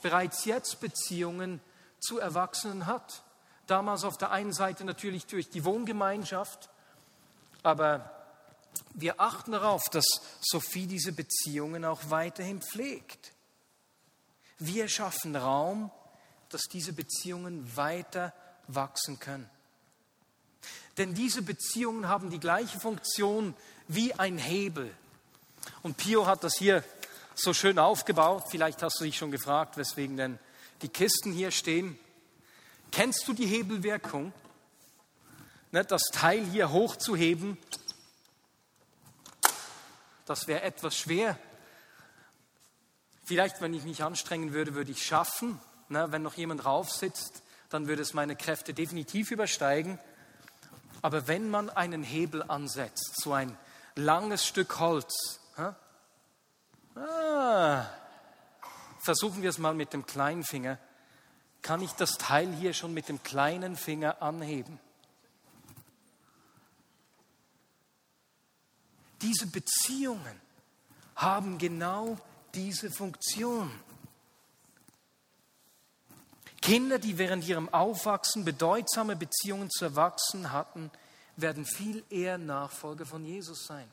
bereits 0.00 0.44
jetzt 0.44 0.80
Beziehungen 0.80 1.60
zu 2.00 2.18
Erwachsenen 2.18 2.86
hat. 2.86 3.22
Damals 3.66 4.04
auf 4.04 4.16
der 4.16 4.30
einen 4.30 4.52
Seite 4.52 4.84
natürlich 4.84 5.26
durch 5.26 5.48
die 5.50 5.64
Wohngemeinschaft, 5.64 6.68
aber 7.62 8.10
wir 8.92 9.20
achten 9.20 9.52
darauf, 9.52 9.82
dass 9.90 10.04
Sophie 10.40 10.86
diese 10.86 11.12
Beziehungen 11.12 11.84
auch 11.84 12.00
weiterhin 12.08 12.60
pflegt. 12.60 13.32
Wir 14.58 14.88
schaffen 14.88 15.36
Raum, 15.36 15.90
dass 16.50 16.62
diese 16.62 16.92
Beziehungen 16.92 17.76
weiter 17.76 18.32
wachsen 18.68 19.18
können. 19.18 19.50
Denn 20.98 21.14
diese 21.14 21.42
Beziehungen 21.42 22.08
haben 22.08 22.30
die 22.30 22.40
gleiche 22.40 22.78
Funktion 22.78 23.54
wie 23.88 24.14
ein 24.14 24.38
Hebel. 24.38 24.94
Und 25.82 25.96
Pio 25.96 26.26
hat 26.26 26.44
das 26.44 26.56
hier 26.56 26.84
so 27.34 27.52
schön 27.52 27.78
aufgebaut. 27.78 28.44
Vielleicht 28.48 28.82
hast 28.82 29.00
du 29.00 29.04
dich 29.04 29.16
schon 29.16 29.30
gefragt, 29.30 29.76
weswegen 29.76 30.16
denn 30.16 30.38
die 30.82 30.88
Kisten 30.88 31.32
hier 31.32 31.50
stehen. 31.50 31.98
Kennst 32.92 33.26
du 33.26 33.32
die 33.32 33.46
Hebelwirkung? 33.46 34.32
Ne, 35.72 35.84
das 35.84 36.04
Teil 36.12 36.44
hier 36.46 36.70
hochzuheben, 36.70 37.58
das 40.26 40.46
wäre 40.46 40.62
etwas 40.62 40.96
schwer. 40.96 41.36
Vielleicht, 43.24 43.60
wenn 43.60 43.74
ich 43.74 43.84
mich 43.84 44.02
anstrengen 44.02 44.52
würde, 44.52 44.74
würde 44.74 44.92
ich 44.92 45.04
schaffen. 45.04 45.58
Ne, 45.88 46.12
wenn 46.12 46.22
noch 46.22 46.34
jemand 46.34 46.64
drauf 46.64 46.92
sitzt, 46.92 47.42
dann 47.70 47.88
würde 47.88 48.02
es 48.02 48.14
meine 48.14 48.36
Kräfte 48.36 48.72
definitiv 48.72 49.32
übersteigen. 49.32 49.98
Aber 51.04 51.28
wenn 51.28 51.50
man 51.50 51.68
einen 51.68 52.02
Hebel 52.02 52.42
ansetzt, 52.42 53.20
so 53.22 53.34
ein 53.34 53.58
langes 53.94 54.46
Stück 54.46 54.78
Holz, 54.78 55.38
ah, 56.96 57.84
versuchen 59.00 59.42
wir 59.42 59.50
es 59.50 59.58
mal 59.58 59.74
mit 59.74 59.92
dem 59.92 60.06
kleinen 60.06 60.44
Finger, 60.44 60.78
kann 61.60 61.82
ich 61.82 61.92
das 61.92 62.12
Teil 62.12 62.50
hier 62.54 62.72
schon 62.72 62.94
mit 62.94 63.10
dem 63.10 63.22
kleinen 63.22 63.76
Finger 63.76 64.22
anheben. 64.22 64.80
Diese 69.20 69.46
Beziehungen 69.48 70.40
haben 71.16 71.58
genau 71.58 72.16
diese 72.54 72.90
Funktion. 72.90 73.70
Kinder, 76.64 76.98
die 76.98 77.18
während 77.18 77.46
ihrem 77.46 77.68
Aufwachsen 77.68 78.42
bedeutsame 78.42 79.16
Beziehungen 79.16 79.68
zu 79.68 79.84
Erwachsenen 79.84 80.50
hatten, 80.50 80.90
werden 81.36 81.66
viel 81.66 82.02
eher 82.08 82.38
Nachfolger 82.38 83.04
von 83.04 83.22
Jesus 83.26 83.66
sein. 83.66 83.86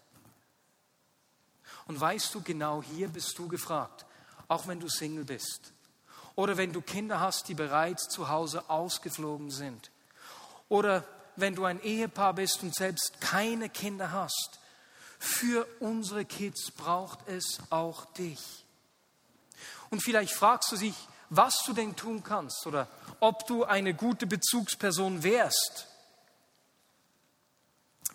Und 1.86 2.00
weißt 2.00 2.34
du, 2.34 2.42
genau 2.42 2.82
hier 2.82 3.10
bist 3.10 3.38
du 3.38 3.50
gefragt, 3.50 4.06
auch 4.48 4.68
wenn 4.68 4.80
du 4.80 4.88
Single 4.88 5.26
bist. 5.26 5.74
Oder 6.36 6.56
wenn 6.56 6.72
du 6.72 6.80
Kinder 6.80 7.20
hast, 7.20 7.50
die 7.50 7.56
bereits 7.56 8.08
zu 8.08 8.30
Hause 8.30 8.70
ausgeflogen 8.70 9.52
sind. 9.52 9.92
Oder 10.70 11.04
wenn 11.36 11.56
du 11.56 11.66
ein 11.66 11.84
Ehepaar 11.84 12.36
bist 12.36 12.64
und 12.64 12.74
selbst 12.74 13.20
keine 13.20 13.68
Kinder 13.68 14.14
hast. 14.14 14.62
Für 15.20 15.68
unsere 15.82 16.24
Kids 16.24 16.72
braucht 16.72 17.28
es 17.28 17.60
auch 17.70 18.06
dich. 18.14 18.66
Und 19.90 20.02
vielleicht 20.02 20.34
fragst 20.34 20.72
du 20.72 20.78
dich, 20.78 20.96
was 21.32 21.64
du 21.66 21.72
denn 21.74 21.96
tun 21.96 22.24
kannst 22.24 22.68
oder 22.68 22.88
ob 23.22 23.48
du 23.48 23.64
eine 23.64 23.94
gute 23.94 24.28
Bezugsperson 24.28 25.24
wärst. 25.24 25.88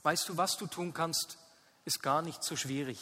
Weißt 0.02 0.28
du, 0.28 0.36
was 0.36 0.56
du 0.58 0.66
tun 0.66 0.92
kannst, 0.92 1.38
ist 1.86 2.02
gar 2.02 2.20
nicht 2.20 2.44
so 2.44 2.56
schwierig. 2.56 2.98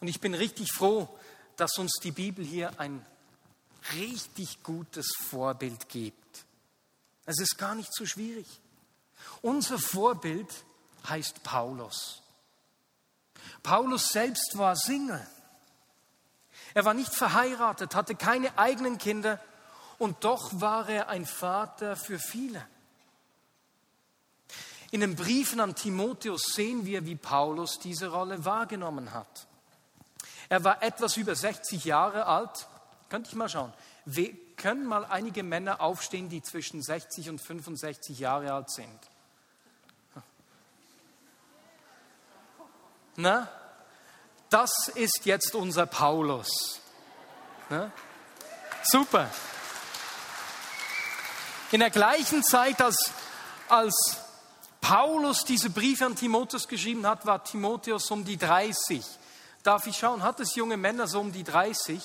Und 0.00 0.08
ich 0.08 0.20
bin 0.20 0.34
richtig 0.34 0.72
froh, 0.72 1.08
dass 1.56 1.78
uns 1.78 1.94
die 2.02 2.12
Bibel 2.12 2.44
hier 2.44 2.78
ein 2.78 3.04
richtig 3.94 4.62
gutes 4.62 5.08
Vorbild 5.30 5.88
gibt. 5.88 6.44
Es 7.24 7.40
ist 7.40 7.56
gar 7.56 7.74
nicht 7.74 7.94
so 7.94 8.04
schwierig. 8.04 8.46
Unser 9.40 9.78
Vorbild 9.78 10.48
heißt 11.08 11.42
Paulus. 11.42 12.22
Paulus 13.62 14.08
selbst 14.08 14.58
war 14.58 14.76
Single. 14.76 15.26
Er 16.74 16.84
war 16.84 16.94
nicht 16.94 17.14
verheiratet, 17.14 17.94
hatte 17.94 18.14
keine 18.14 18.56
eigenen 18.58 18.98
Kinder 18.98 19.40
und 19.98 20.24
doch 20.24 20.50
war 20.60 20.88
er 20.88 21.08
ein 21.08 21.26
Vater 21.26 21.96
für 21.96 22.18
viele. 22.18 22.64
In 24.90 25.00
den 25.00 25.16
Briefen 25.16 25.60
an 25.60 25.74
Timotheus 25.74 26.42
sehen 26.54 26.86
wir, 26.86 27.04
wie 27.04 27.16
Paulus 27.16 27.78
diese 27.78 28.08
Rolle 28.08 28.44
wahrgenommen 28.44 29.12
hat. 29.12 29.46
Er 30.48 30.64
war 30.64 30.82
etwas 30.82 31.16
über 31.16 31.34
60 31.34 31.84
Jahre 31.84 32.26
alt 32.26 32.68
könnte 33.08 33.30
ich 33.30 33.36
mal 33.36 33.48
schauen. 33.48 33.72
Wir 34.04 34.34
können 34.56 34.86
mal 34.86 35.04
einige 35.04 35.42
Männer 35.42 35.80
aufstehen, 35.80 36.28
die 36.28 36.42
zwischen 36.42 36.82
60 36.82 37.30
und 37.30 37.40
65 37.40 38.18
Jahre 38.18 38.52
alt 38.52 38.70
sind. 38.70 38.98
Na, 43.16 43.48
das 44.50 44.70
ist 44.94 45.24
jetzt 45.24 45.54
unser 45.54 45.86
Paulus. 45.86 46.80
Na? 47.68 47.90
Super. 48.82 49.30
In 51.70 51.80
der 51.80 51.90
gleichen 51.90 52.42
Zeit, 52.42 52.80
als, 52.80 53.12
als 53.68 54.18
Paulus 54.80 55.44
diese 55.44 55.68
Briefe 55.68 56.06
an 56.06 56.16
Timotheus 56.16 56.66
geschrieben 56.66 57.06
hat, 57.06 57.26
war 57.26 57.44
Timotheus 57.44 58.10
um 58.10 58.24
die 58.24 58.38
30. 58.38 59.04
Darf 59.62 59.86
ich 59.86 59.98
schauen, 59.98 60.22
hat 60.22 60.40
es 60.40 60.54
junge 60.54 60.78
Männer 60.78 61.06
so 61.06 61.20
um 61.20 61.30
die 61.30 61.44
30? 61.44 62.02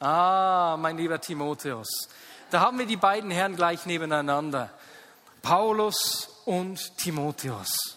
Ah, 0.00 0.76
mein 0.78 0.96
lieber 0.96 1.20
Timotheus. 1.20 2.08
Da 2.50 2.60
haben 2.60 2.78
wir 2.78 2.86
die 2.86 2.96
beiden 2.96 3.30
Herren 3.30 3.56
gleich 3.56 3.86
nebeneinander. 3.86 4.70
Paulus 5.42 6.28
und 6.44 6.96
Timotheus. 6.98 7.95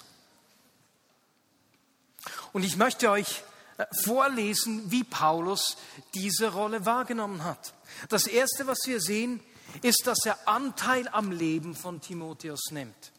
Und 2.53 2.63
ich 2.63 2.77
möchte 2.77 3.09
euch 3.09 3.43
äh, 3.77 3.85
vorlesen, 4.03 4.91
wie 4.91 5.03
Paulus 5.03 5.77
diese 6.13 6.51
Rolle 6.51 6.85
wahrgenommen 6.85 7.43
hat. 7.43 7.73
Das 8.09 8.27
Erste, 8.27 8.67
was 8.67 8.79
wir 8.85 8.99
sehen, 8.99 9.39
ist, 9.81 10.05
dass 10.05 10.25
er 10.25 10.47
Anteil 10.47 11.07
am 11.09 11.31
Leben 11.31 11.75
von 11.75 12.01
Timotheus 12.01 12.71
nimmt. 12.71 13.11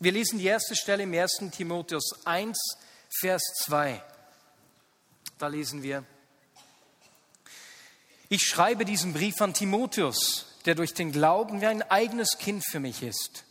Wir 0.00 0.12
lesen 0.12 0.38
die 0.38 0.46
erste 0.46 0.74
Stelle 0.74 1.02
im 1.02 1.12
1. 1.12 1.50
Timotheus 1.52 2.24
1, 2.24 2.58
Vers 3.20 3.42
2. 3.64 4.02
Da 5.38 5.46
lesen 5.46 5.82
wir, 5.82 6.04
ich 8.28 8.42
schreibe 8.42 8.84
diesen 8.84 9.12
Brief 9.12 9.40
an 9.40 9.54
Timotheus, 9.54 10.46
der 10.64 10.74
durch 10.74 10.94
den 10.94 11.12
Glauben 11.12 11.60
wie 11.60 11.66
ein 11.66 11.82
eigenes 11.82 12.38
Kind 12.38 12.64
für 12.64 12.80
mich 12.80 13.02
ist. 13.02 13.44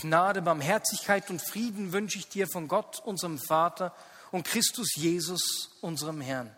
Gnade, 0.00 0.42
Barmherzigkeit 0.42 1.28
und 1.28 1.42
Frieden 1.42 1.92
wünsche 1.92 2.18
ich 2.18 2.28
dir 2.28 2.46
von 2.46 2.68
Gott, 2.68 3.00
unserem 3.00 3.36
Vater 3.36 3.92
und 4.30 4.46
Christus 4.46 4.94
Jesus, 4.94 5.76
unserem 5.80 6.20
Herrn. 6.20 6.56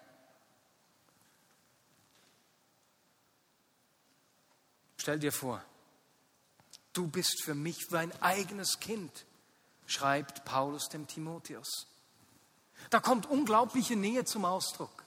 Stell 4.99 5.19
dir 5.19 5.33
vor, 5.33 5.65
du 6.93 7.07
bist 7.07 7.43
für 7.43 7.55
mich 7.55 7.91
wie 7.91 7.97
ein 7.97 8.13
eigenes 8.21 8.79
Kind, 8.79 9.25
schreibt 9.87 10.45
Paulus 10.45 10.91
dem 10.91 11.07
Timotheus. 11.07 11.87
Da 12.91 13.01
kommt 13.01 13.25
unglaubliche 13.25 13.97
Nähe 13.97 14.27
zum 14.27 14.45
Ausdruck. 14.45 15.05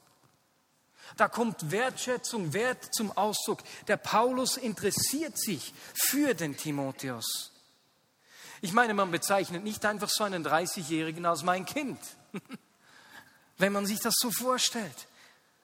Da 1.18 1.28
kommt 1.28 1.70
Wertschätzung, 1.70 2.54
Wert 2.54 2.96
zum 2.96 3.16
Ausdruck. 3.16 3.60
Der 3.88 3.98
Paulus 3.98 4.58
interessiert 4.58 5.38
sich 5.38 5.72
für 5.94 6.34
den 6.34 6.58
Timotheus. 6.58 7.53
Ich 8.64 8.72
meine, 8.72 8.94
man 8.94 9.12
bezeichnet 9.12 9.66
nicht 9.66 9.84
einfach 9.84 10.08
so 10.08 10.24
einen 10.24 10.48
30-Jährigen 10.48 11.26
als 11.26 11.44
mein 11.44 11.66
Kind. 11.66 12.00
Wenn 13.58 13.74
man 13.74 13.86
sich 13.86 14.00
das 14.00 14.14
so 14.18 14.32
vorstellt, 14.32 15.08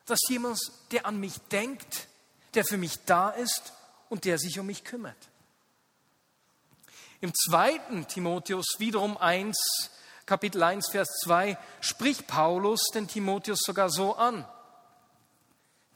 dass 0.04 0.18
jemand, 0.28 0.60
der 0.90 1.06
an 1.06 1.18
mich 1.18 1.38
denkt, 1.50 2.08
der 2.52 2.62
für 2.62 2.76
mich 2.76 3.02
da 3.06 3.30
ist 3.30 3.72
und 4.10 4.26
der 4.26 4.36
sich 4.38 4.58
um 4.58 4.66
mich 4.66 4.84
kümmert. 4.84 5.16
Im 7.22 7.32
zweiten 7.34 8.06
Timotheus 8.06 8.66
wiederum 8.76 9.16
1, 9.16 9.56
Kapitel 10.26 10.62
1, 10.62 10.90
Vers 10.90 11.08
2, 11.24 11.56
spricht 11.80 12.26
Paulus 12.26 12.82
den 12.92 13.08
Timotheus 13.08 13.60
sogar 13.64 13.88
so 13.88 14.14
an. 14.14 14.46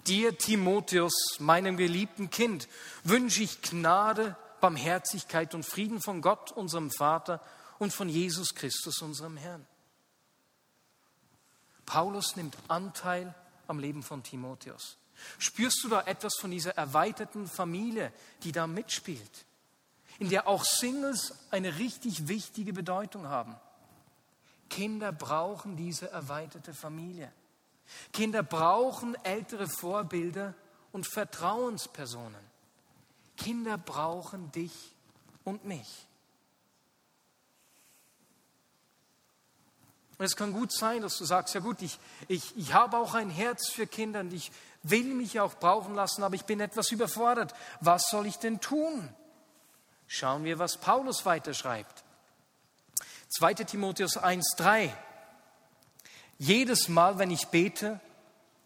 Dir, 0.06 0.38
Timotheus, 0.38 1.36
meinem 1.38 1.76
geliebten 1.76 2.30
Kind, 2.30 2.66
wünsche 3.02 3.42
ich 3.42 3.60
Gnade, 3.60 4.38
Barmherzigkeit 4.64 5.54
und 5.54 5.62
Frieden 5.62 6.00
von 6.00 6.22
Gott, 6.22 6.50
unserem 6.50 6.90
Vater, 6.90 7.42
und 7.78 7.92
von 7.92 8.08
Jesus 8.08 8.54
Christus, 8.54 9.02
unserem 9.02 9.36
Herrn. 9.36 9.66
Paulus 11.84 12.34
nimmt 12.36 12.56
Anteil 12.68 13.34
am 13.66 13.78
Leben 13.78 14.02
von 14.02 14.22
Timotheus. 14.22 14.96
Spürst 15.36 15.84
du 15.84 15.90
da 15.90 16.00
etwas 16.04 16.36
von 16.40 16.50
dieser 16.50 16.78
erweiterten 16.78 17.46
Familie, 17.46 18.10
die 18.42 18.52
da 18.52 18.66
mitspielt, 18.66 19.44
in 20.18 20.30
der 20.30 20.48
auch 20.48 20.64
Singles 20.64 21.34
eine 21.50 21.76
richtig 21.76 22.28
wichtige 22.28 22.72
Bedeutung 22.72 23.28
haben? 23.28 23.54
Kinder 24.70 25.12
brauchen 25.12 25.76
diese 25.76 26.10
erweiterte 26.10 26.72
Familie. 26.72 27.30
Kinder 28.14 28.42
brauchen 28.42 29.14
ältere 29.24 29.68
Vorbilder 29.68 30.54
und 30.90 31.06
Vertrauenspersonen. 31.06 32.53
Kinder 33.36 33.78
brauchen 33.78 34.50
dich 34.52 34.72
und 35.44 35.64
mich. 35.64 36.06
Und 40.16 40.24
es 40.24 40.36
kann 40.36 40.52
gut 40.52 40.72
sein, 40.72 41.02
dass 41.02 41.18
du 41.18 41.24
sagst, 41.24 41.54
ja 41.54 41.60
gut, 41.60 41.82
ich, 41.82 41.98
ich, 42.28 42.56
ich 42.56 42.72
habe 42.72 42.96
auch 42.96 43.14
ein 43.14 43.30
Herz 43.30 43.68
für 43.70 43.86
Kinder 43.86 44.20
und 44.20 44.32
ich 44.32 44.52
will 44.82 45.12
mich 45.14 45.40
auch 45.40 45.54
brauchen 45.54 45.94
lassen, 45.94 46.22
aber 46.22 46.36
ich 46.36 46.44
bin 46.44 46.60
etwas 46.60 46.92
überfordert. 46.92 47.54
Was 47.80 48.08
soll 48.10 48.26
ich 48.26 48.36
denn 48.36 48.60
tun? 48.60 49.08
Schauen 50.06 50.44
wir, 50.44 50.58
was 50.58 50.76
Paulus 50.76 51.26
weiterschreibt. 51.26 52.04
2 53.36 53.54
Timotheus 53.54 54.16
1.3. 54.16 54.90
Jedes 56.38 56.88
Mal, 56.88 57.18
wenn 57.18 57.30
ich 57.30 57.48
bete, 57.48 57.98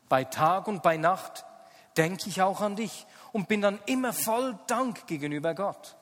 bei 0.09 0.25
Tag 0.25 0.69
und 0.69 0.83
bei 0.83 0.99
Nacht, 0.99 1.45
denke 1.97 2.29
ich 2.29 2.43
auch 2.43 2.61
an 2.61 2.77
dich 2.77 3.07
und 3.33 3.49
bin 3.49 3.61
dann 3.61 3.79
immer 3.87 4.13
voll 4.13 4.59
Dank 4.67 5.07
gegenüber 5.07 5.55
Gott. 5.55 5.97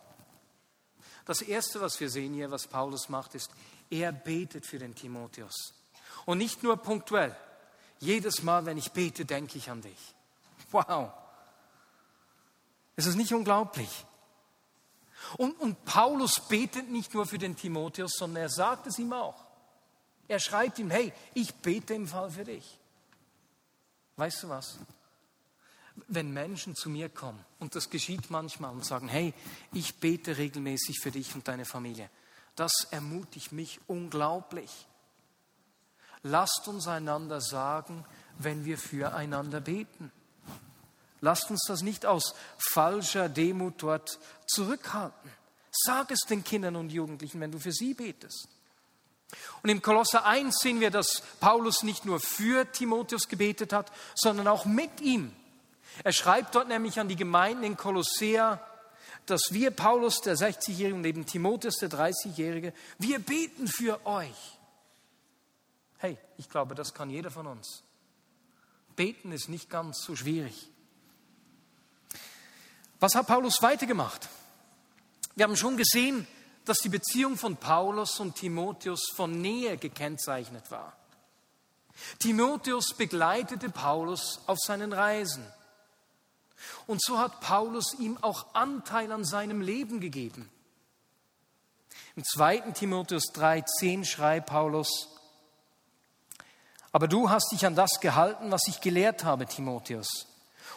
Das 1.24 1.42
Erste, 1.42 1.80
was 1.80 1.98
wir 1.98 2.08
sehen 2.08 2.34
hier, 2.34 2.50
was 2.50 2.66
Paulus 2.68 3.08
macht, 3.08 3.34
ist, 3.34 3.50
er 3.90 4.12
betet 4.12 4.64
für 4.64 4.78
den 4.78 4.94
Timotheus. 4.94 5.74
Und 6.24 6.38
nicht 6.38 6.62
nur 6.62 6.76
punktuell. 6.76 7.36
Jedes 7.98 8.42
Mal, 8.42 8.66
wenn 8.66 8.78
ich 8.78 8.92
bete, 8.92 9.24
denke 9.24 9.58
ich 9.58 9.70
an 9.70 9.82
dich. 9.82 10.14
Wow. 10.70 11.12
Ist 12.96 13.06
es 13.06 13.16
nicht 13.16 13.32
unglaublich? 13.32 14.06
Und, 15.36 15.58
und 15.60 15.84
Paulus 15.84 16.40
betet 16.48 16.90
nicht 16.90 17.12
nur 17.14 17.26
für 17.26 17.38
den 17.38 17.56
Timotheus, 17.56 18.12
sondern 18.16 18.44
er 18.44 18.48
sagt 18.48 18.86
es 18.86 18.98
ihm 18.98 19.12
auch. 19.12 19.44
Er 20.28 20.38
schreibt 20.38 20.78
ihm, 20.78 20.90
hey, 20.90 21.12
ich 21.34 21.54
bete 21.54 21.94
im 21.94 22.06
Fall 22.06 22.30
für 22.30 22.44
dich. 22.44 22.78
Weißt 24.16 24.42
du 24.42 24.48
was? 24.48 24.78
Wenn 26.08 26.32
Menschen 26.32 26.74
zu 26.74 26.90
mir 26.90 27.08
kommen, 27.08 27.44
und 27.58 27.74
das 27.74 27.90
geschieht 27.90 28.30
manchmal, 28.30 28.70
und 28.72 28.84
sagen, 28.84 29.08
hey, 29.08 29.34
ich 29.72 29.96
bete 29.96 30.36
regelmäßig 30.36 31.00
für 31.00 31.10
dich 31.10 31.34
und 31.34 31.48
deine 31.48 31.64
Familie, 31.64 32.10
das 32.54 32.72
ermutigt 32.90 33.52
mich 33.52 33.80
unglaublich. 33.86 34.86
Lasst 36.22 36.68
uns 36.68 36.86
einander 36.88 37.40
sagen, 37.40 38.04
wenn 38.38 38.64
wir 38.64 38.78
füreinander 38.78 39.60
beten. 39.60 40.10
Lasst 41.20 41.50
uns 41.50 41.64
das 41.66 41.82
nicht 41.82 42.04
aus 42.04 42.34
falscher 42.58 43.28
Demut 43.28 43.82
dort 43.82 44.18
zurückhalten. 44.46 45.30
Sag 45.70 46.10
es 46.10 46.20
den 46.20 46.44
Kindern 46.44 46.76
und 46.76 46.90
Jugendlichen, 46.90 47.40
wenn 47.40 47.52
du 47.52 47.58
für 47.58 47.72
sie 47.72 47.94
betest. 47.94 48.48
Und 49.62 49.70
im 49.70 49.82
Kolosser 49.82 50.24
1 50.24 50.58
sehen 50.60 50.80
wir, 50.80 50.90
dass 50.90 51.22
Paulus 51.40 51.82
nicht 51.82 52.04
nur 52.04 52.20
für 52.20 52.70
Timotheus 52.70 53.28
gebetet 53.28 53.72
hat, 53.72 53.90
sondern 54.14 54.46
auch 54.48 54.64
mit 54.64 55.00
ihm. 55.00 55.34
Er 56.04 56.12
schreibt 56.12 56.54
dort 56.54 56.68
nämlich 56.68 57.00
an 57.00 57.08
die 57.08 57.16
Gemeinden 57.16 57.64
in 57.64 57.76
Kolossea, 57.76 58.60
dass 59.26 59.48
wir, 59.50 59.70
Paulus, 59.70 60.20
der 60.20 60.36
60-Jährige 60.36 60.94
und 60.94 61.04
eben 61.04 61.26
Timotheus, 61.26 61.76
der 61.76 61.90
30-Jährige, 61.90 62.72
wir 62.98 63.18
beten 63.18 63.66
für 63.66 64.04
euch. 64.06 64.58
Hey, 65.98 66.18
ich 66.38 66.48
glaube, 66.48 66.74
das 66.74 66.94
kann 66.94 67.10
jeder 67.10 67.30
von 67.30 67.46
uns. 67.46 67.82
Beten 68.94 69.32
ist 69.32 69.48
nicht 69.48 69.68
ganz 69.68 70.02
so 70.04 70.14
schwierig. 70.14 70.70
Was 73.00 73.14
hat 73.14 73.26
Paulus 73.26 73.60
weitergemacht? 73.62 74.28
Wir 75.34 75.44
haben 75.44 75.56
schon 75.56 75.76
gesehen, 75.76 76.26
dass 76.64 76.78
die 76.78 76.88
Beziehung 76.88 77.36
von 77.36 77.56
Paulus 77.56 78.20
und 78.20 78.36
Timotheus 78.36 79.10
von 79.14 79.40
Nähe 79.40 79.76
gekennzeichnet 79.76 80.70
war. 80.70 80.96
Timotheus 82.18 82.94
begleitete 82.96 83.70
Paulus 83.70 84.40
auf 84.46 84.58
seinen 84.58 84.92
Reisen. 84.92 85.46
Und 86.86 87.02
so 87.02 87.18
hat 87.18 87.40
Paulus 87.40 87.94
ihm 87.98 88.18
auch 88.22 88.54
Anteil 88.54 89.12
an 89.12 89.24
seinem 89.24 89.60
Leben 89.60 90.00
gegeben. 90.00 90.50
Im 92.14 92.24
2. 92.24 92.72
Timotheus 92.72 93.34
3,10 93.34 94.04
schreibt 94.04 94.48
Paulus, 94.48 95.08
aber 96.92 97.08
du 97.08 97.28
hast 97.28 97.52
dich 97.52 97.66
an 97.66 97.74
das 97.74 98.00
gehalten, 98.00 98.50
was 98.50 98.68
ich 98.68 98.80
gelehrt 98.80 99.22
habe, 99.22 99.44
Timotheus, 99.44 100.26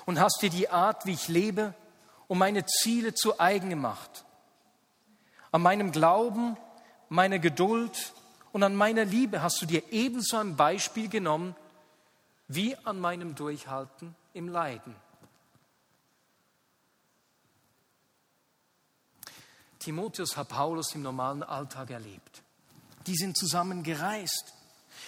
und 0.06 0.20
hast 0.20 0.42
dir 0.42 0.50
die 0.50 0.70
Art, 0.70 1.06
wie 1.06 1.14
ich 1.14 1.30
lebe, 1.30 1.74
und 2.28 2.38
meine 2.38 2.66
Ziele 2.66 3.14
zu 3.14 3.40
eigen 3.40 3.70
gemacht. 3.70 4.26
An 5.52 5.62
meinem 5.62 5.94
Glauben, 5.94 6.58
meiner 7.08 7.40
Geduld 7.40 8.14
und 8.52 8.64
an 8.64 8.76
meiner 8.76 9.06
Liebe 9.06 9.42
hast 9.42 9.62
du 9.62 9.66
dir 9.66 9.82
ebenso 9.92 10.38
ein 10.38 10.56
Beispiel 10.56 11.08
genommen 11.08 11.56
wie 12.50 12.76
an 12.84 13.00
meinem 13.00 13.36
Durchhalten 13.36 14.16
im 14.34 14.50
Leiden. 14.50 14.96
Timotheus 19.80 20.38
hat 20.38 20.50
Paulus 20.50 20.94
im 20.94 21.02
normalen 21.02 21.44
Alltag 21.44 21.90
erlebt. 21.90 22.44
Die 23.08 23.16
sind 23.16 23.38
zusammen 23.38 23.84
gereist. 23.84 24.54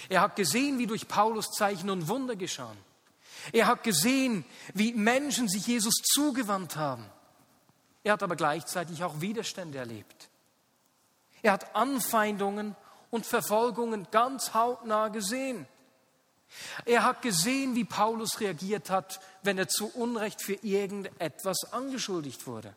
Er 0.09 0.21
hat 0.21 0.35
gesehen, 0.35 0.79
wie 0.79 0.87
durch 0.87 1.07
Paulus 1.07 1.51
Zeichen 1.51 1.89
und 1.89 2.07
Wunder 2.07 2.35
geschahen. 2.35 2.77
Er 3.51 3.67
hat 3.67 3.83
gesehen, 3.83 4.45
wie 4.73 4.93
Menschen 4.93 5.49
sich 5.49 5.67
Jesus 5.67 5.95
zugewandt 6.03 6.75
haben. 6.75 7.05
Er 8.03 8.13
hat 8.13 8.23
aber 8.23 8.35
gleichzeitig 8.35 9.03
auch 9.03 9.21
Widerstände 9.21 9.77
erlebt. 9.77 10.29
Er 11.41 11.53
hat 11.53 11.75
Anfeindungen 11.75 12.75
und 13.09 13.25
Verfolgungen 13.25 14.07
ganz 14.11 14.53
hautnah 14.53 15.09
gesehen. 15.09 15.67
Er 16.85 17.03
hat 17.03 17.21
gesehen, 17.21 17.75
wie 17.75 17.85
Paulus 17.85 18.39
reagiert 18.39 18.89
hat, 18.89 19.19
wenn 19.43 19.57
er 19.57 19.67
zu 19.67 19.87
Unrecht 19.87 20.41
für 20.41 20.53
irgendetwas 20.53 21.71
angeschuldigt 21.71 22.45
wurde. 22.47 22.75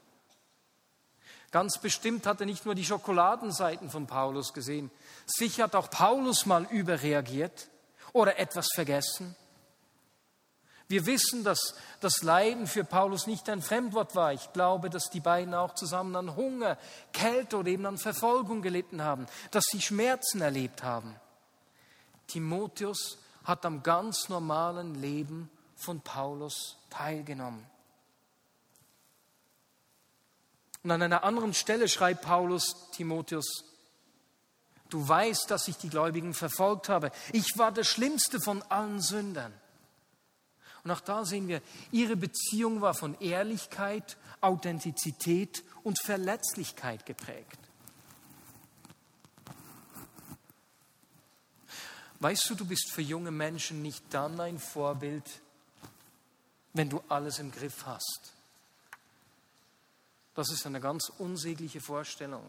Ganz 1.55 1.79
bestimmt 1.79 2.27
hat 2.27 2.41
er 2.41 2.47
nicht 2.47 2.67
nur 2.67 2.75
die 2.75 2.85
Schokoladenseiten 2.85 3.89
von 3.89 4.09
Paulus 4.09 4.53
gesehen. 4.53 4.91
Sicher 5.25 5.63
hat 5.63 5.77
auch 5.77 5.89
Paulus 5.89 6.47
mal 6.47 6.65
überreagiert 6.65 7.69
oder 8.13 8.41
etwas 8.41 8.71
vergessen. 8.75 9.37
Wir 10.89 11.07
wissen, 11.07 11.45
dass 11.45 11.77
das 12.01 12.25
Leiden 12.25 12.67
für 12.67 12.83
Paulus 12.83 13.29
nicht 13.29 13.49
ein 13.49 13.63
Fremdwort 13.63 14.17
war. 14.17 14.33
Ich 14.33 14.53
glaube, 14.53 14.91
dass 14.91 15.11
die 15.11 15.21
beiden 15.21 15.55
auch 15.55 15.77
zusammen 15.77 16.17
an 16.17 16.35
Hunger, 16.35 16.77
Kälte 17.13 17.59
oder 17.59 17.69
eben 17.69 17.87
an 17.87 17.99
Verfolgung 17.99 18.61
gelitten 18.61 19.03
haben, 19.03 19.29
dass 19.53 19.63
sie 19.71 19.81
Schmerzen 19.81 20.41
erlebt 20.41 20.83
haben. 20.83 21.15
Timotheus 22.27 23.17
hat 23.45 23.65
am 23.65 23.85
ganz 23.85 24.29
normalen 24.29 24.97
Leben 24.97 25.49
von 25.77 26.01
Paulus 26.01 26.79
teilgenommen. 26.91 27.65
Und 30.85 30.91
an 30.91 31.03
einer 31.03 31.25
anderen 31.25 31.55
Stelle 31.55 31.89
schreibt 31.89 32.23
Paulus 32.23 32.91
Timotheus, 32.93 33.65
du 34.91 35.09
weißt, 35.09 35.51
dass 35.51 35.67
ich 35.67 35.79
die 35.79 35.89
Gläubigen 35.89 36.35
verfolgt 36.35 36.91
habe. 36.91 37.11
Ich 37.33 37.57
war 37.57 37.73
der 37.73 37.85
schlimmste 37.85 38.39
von 38.39 38.63
allen 38.65 39.01
Sündern. 39.01 39.53
Und 40.85 40.91
auch 40.91 41.01
da 41.01 41.25
sehen 41.25 41.49
wir, 41.49 41.63
ihre 41.91 42.17
Beziehung 42.17 42.83
war 42.83 42.93
von 42.93 43.19
Ehrlichkeit, 43.19 44.19
Authentizität 44.43 45.65
und 45.83 45.99
Verletzlichkeit 45.99 47.07
geprägt. 47.07 47.59
Weißt 52.21 52.49
du, 52.51 52.55
du 52.55 52.67
bist 52.67 52.91
für 52.93 53.01
junge 53.01 53.31
Menschen 53.31 53.81
nicht 53.81 54.05
dann 54.11 54.39
ein 54.39 54.59
Vorbild, 54.59 55.25
wenn 56.75 56.91
du 56.91 57.03
alles 57.09 57.39
im 57.39 57.51
Griff 57.51 57.87
hast. 57.87 58.35
Das 60.35 60.51
ist 60.51 60.67
eine 60.67 60.81
ganz 60.81 61.11
unsägliche 61.19 61.81
Vorstellung. 61.81 62.43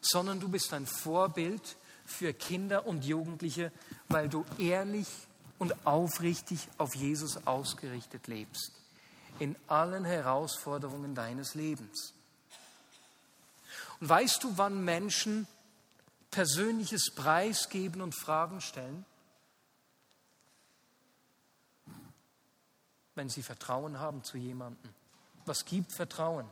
Sondern 0.00 0.40
du 0.40 0.48
bist 0.48 0.72
ein 0.74 0.86
Vorbild 0.86 1.76
für 2.04 2.34
Kinder 2.34 2.86
und 2.86 3.04
Jugendliche, 3.04 3.72
weil 4.08 4.28
du 4.28 4.44
ehrlich 4.58 5.08
und 5.58 5.86
aufrichtig 5.86 6.68
auf 6.76 6.94
Jesus 6.94 7.46
ausgerichtet 7.46 8.26
lebst. 8.26 8.72
In 9.38 9.56
allen 9.66 10.04
Herausforderungen 10.04 11.14
deines 11.14 11.54
Lebens. 11.54 12.12
Und 14.00 14.08
weißt 14.08 14.44
du, 14.44 14.56
wann 14.58 14.84
Menschen 14.84 15.46
persönliches 16.30 17.10
Preisgeben 17.14 18.02
und 18.02 18.14
Fragen 18.14 18.60
stellen? 18.60 19.06
Wenn 23.14 23.28
sie 23.28 23.42
Vertrauen 23.42 23.98
haben 23.98 24.22
zu 24.24 24.36
jemandem. 24.36 24.92
Was 25.46 25.64
gibt 25.64 25.92
Vertrauen? 25.92 26.48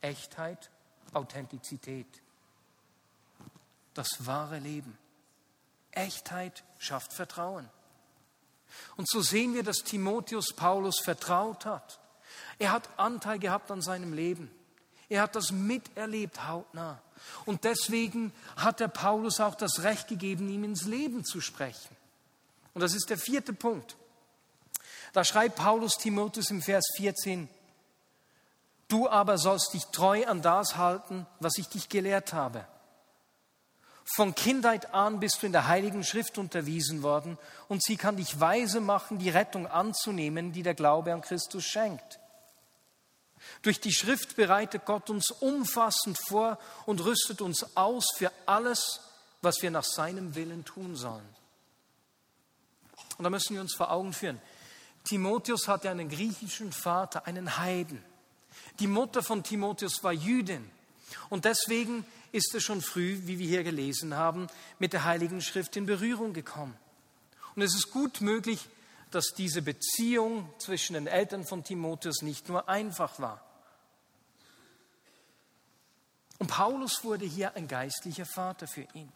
Echtheit, 0.00 0.70
Authentizität. 1.12 2.06
Das 3.94 4.26
wahre 4.26 4.58
Leben. 4.58 4.96
Echtheit 5.90 6.64
schafft 6.78 7.12
Vertrauen. 7.12 7.68
Und 8.96 9.08
so 9.08 9.20
sehen 9.20 9.54
wir, 9.54 9.62
dass 9.62 9.78
Timotheus 9.78 10.54
Paulus 10.54 11.00
vertraut 11.00 11.66
hat. 11.66 12.00
Er 12.58 12.72
hat 12.72 12.88
Anteil 12.96 13.38
gehabt 13.38 13.70
an 13.70 13.82
seinem 13.82 14.12
Leben. 14.12 14.50
Er 15.08 15.22
hat 15.22 15.36
das 15.36 15.50
miterlebt 15.50 16.48
hautnah. 16.48 17.02
Und 17.44 17.64
deswegen 17.64 18.32
hat 18.56 18.80
der 18.80 18.88
Paulus 18.88 19.40
auch 19.40 19.54
das 19.54 19.82
Recht 19.82 20.08
gegeben, 20.08 20.48
ihm 20.48 20.64
ins 20.64 20.84
Leben 20.84 21.24
zu 21.24 21.40
sprechen. 21.40 21.96
Und 22.72 22.80
das 22.80 22.94
ist 22.94 23.10
der 23.10 23.18
vierte 23.18 23.52
Punkt. 23.52 23.96
Da 25.12 25.24
schreibt 25.24 25.56
Paulus 25.56 25.98
Timotheus 25.98 26.50
im 26.50 26.62
Vers 26.62 26.84
14, 26.96 27.48
Du 28.92 29.08
aber 29.08 29.38
sollst 29.38 29.72
dich 29.72 29.86
treu 29.86 30.26
an 30.26 30.42
das 30.42 30.76
halten, 30.76 31.26
was 31.40 31.56
ich 31.56 31.66
dich 31.66 31.88
gelehrt 31.88 32.34
habe. 32.34 32.66
Von 34.04 34.34
Kindheit 34.34 34.92
an 34.92 35.18
bist 35.18 35.38
du 35.40 35.46
in 35.46 35.52
der 35.52 35.66
Heiligen 35.66 36.04
Schrift 36.04 36.36
unterwiesen 36.36 37.02
worden 37.02 37.38
und 37.68 37.82
sie 37.82 37.96
kann 37.96 38.18
dich 38.18 38.38
weise 38.38 38.82
machen, 38.82 39.18
die 39.18 39.30
Rettung 39.30 39.66
anzunehmen, 39.66 40.52
die 40.52 40.62
der 40.62 40.74
Glaube 40.74 41.14
an 41.14 41.22
Christus 41.22 41.64
schenkt. 41.64 42.20
Durch 43.62 43.80
die 43.80 43.94
Schrift 43.94 44.36
bereitet 44.36 44.84
Gott 44.84 45.08
uns 45.08 45.30
umfassend 45.30 46.18
vor 46.28 46.58
und 46.84 47.02
rüstet 47.02 47.40
uns 47.40 47.74
aus 47.74 48.04
für 48.18 48.30
alles, 48.44 49.00
was 49.40 49.62
wir 49.62 49.70
nach 49.70 49.84
seinem 49.84 50.34
Willen 50.34 50.66
tun 50.66 50.96
sollen. 50.96 51.34
Und 53.16 53.24
da 53.24 53.30
müssen 53.30 53.54
wir 53.54 53.62
uns 53.62 53.74
vor 53.74 53.90
Augen 53.90 54.12
führen. 54.12 54.38
Timotheus 55.04 55.66
hatte 55.66 55.88
einen 55.88 56.10
griechischen 56.10 56.72
Vater, 56.72 57.26
einen 57.26 57.56
Heiden. 57.56 58.04
Die 58.78 58.86
Mutter 58.86 59.22
von 59.22 59.42
Timotheus 59.42 60.02
war 60.02 60.12
Jüdin. 60.12 60.70
Und 61.28 61.44
deswegen 61.44 62.04
ist 62.32 62.54
er 62.54 62.60
schon 62.60 62.80
früh, 62.80 63.20
wie 63.24 63.38
wir 63.38 63.46
hier 63.46 63.64
gelesen 63.64 64.16
haben, 64.16 64.48
mit 64.78 64.92
der 64.92 65.04
Heiligen 65.04 65.40
Schrift 65.42 65.76
in 65.76 65.86
Berührung 65.86 66.32
gekommen. 66.32 66.76
Und 67.54 67.62
es 67.62 67.74
ist 67.74 67.90
gut 67.90 68.20
möglich, 68.20 68.68
dass 69.10 69.34
diese 69.36 69.60
Beziehung 69.60 70.48
zwischen 70.58 70.94
den 70.94 71.06
Eltern 71.06 71.44
von 71.44 71.62
Timotheus 71.62 72.22
nicht 72.22 72.48
nur 72.48 72.68
einfach 72.68 73.18
war. 73.18 73.44
Und 76.38 76.48
Paulus 76.48 77.04
wurde 77.04 77.26
hier 77.26 77.54
ein 77.54 77.68
geistlicher 77.68 78.26
Vater 78.26 78.66
für 78.66 78.86
ihn. 78.94 79.12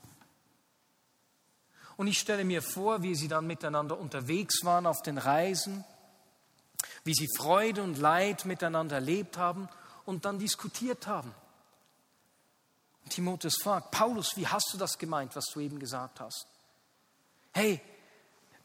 Und 1.97 2.07
ich 2.09 2.19
stelle 2.19 2.45
mir 2.45 2.61
vor, 2.61 3.03
wie 3.03 3.15
sie 3.15 3.27
dann 3.27 3.47
miteinander 3.47 3.99
unterwegs 3.99 4.65
waren 4.65 4.87
auf 4.87 5.03
den 5.03 5.17
Reisen, 5.17 5.85
wie 7.07 7.15
sie 7.15 7.29
Freude 7.37 7.83
und 7.83 7.99
Leid 7.99 8.45
miteinander 8.45 8.97
erlebt 8.97 9.39
haben 9.39 9.69
und 10.05 10.25
dann 10.25 10.39
diskutiert 10.39 11.07
haben. 11.07 11.33
Timotheus 13.09 13.57
fragt, 13.63 13.93
Paulus, 13.93 14.37
wie 14.37 14.47
hast 14.47 14.73
du 14.73 14.79
das 14.79 14.99
gemeint, 14.99 15.37
was 15.37 15.47
du 15.47 15.61
eben 15.61 15.79
gesagt 15.79 16.21
hast? 16.21 16.47
Hey, 17.53 17.81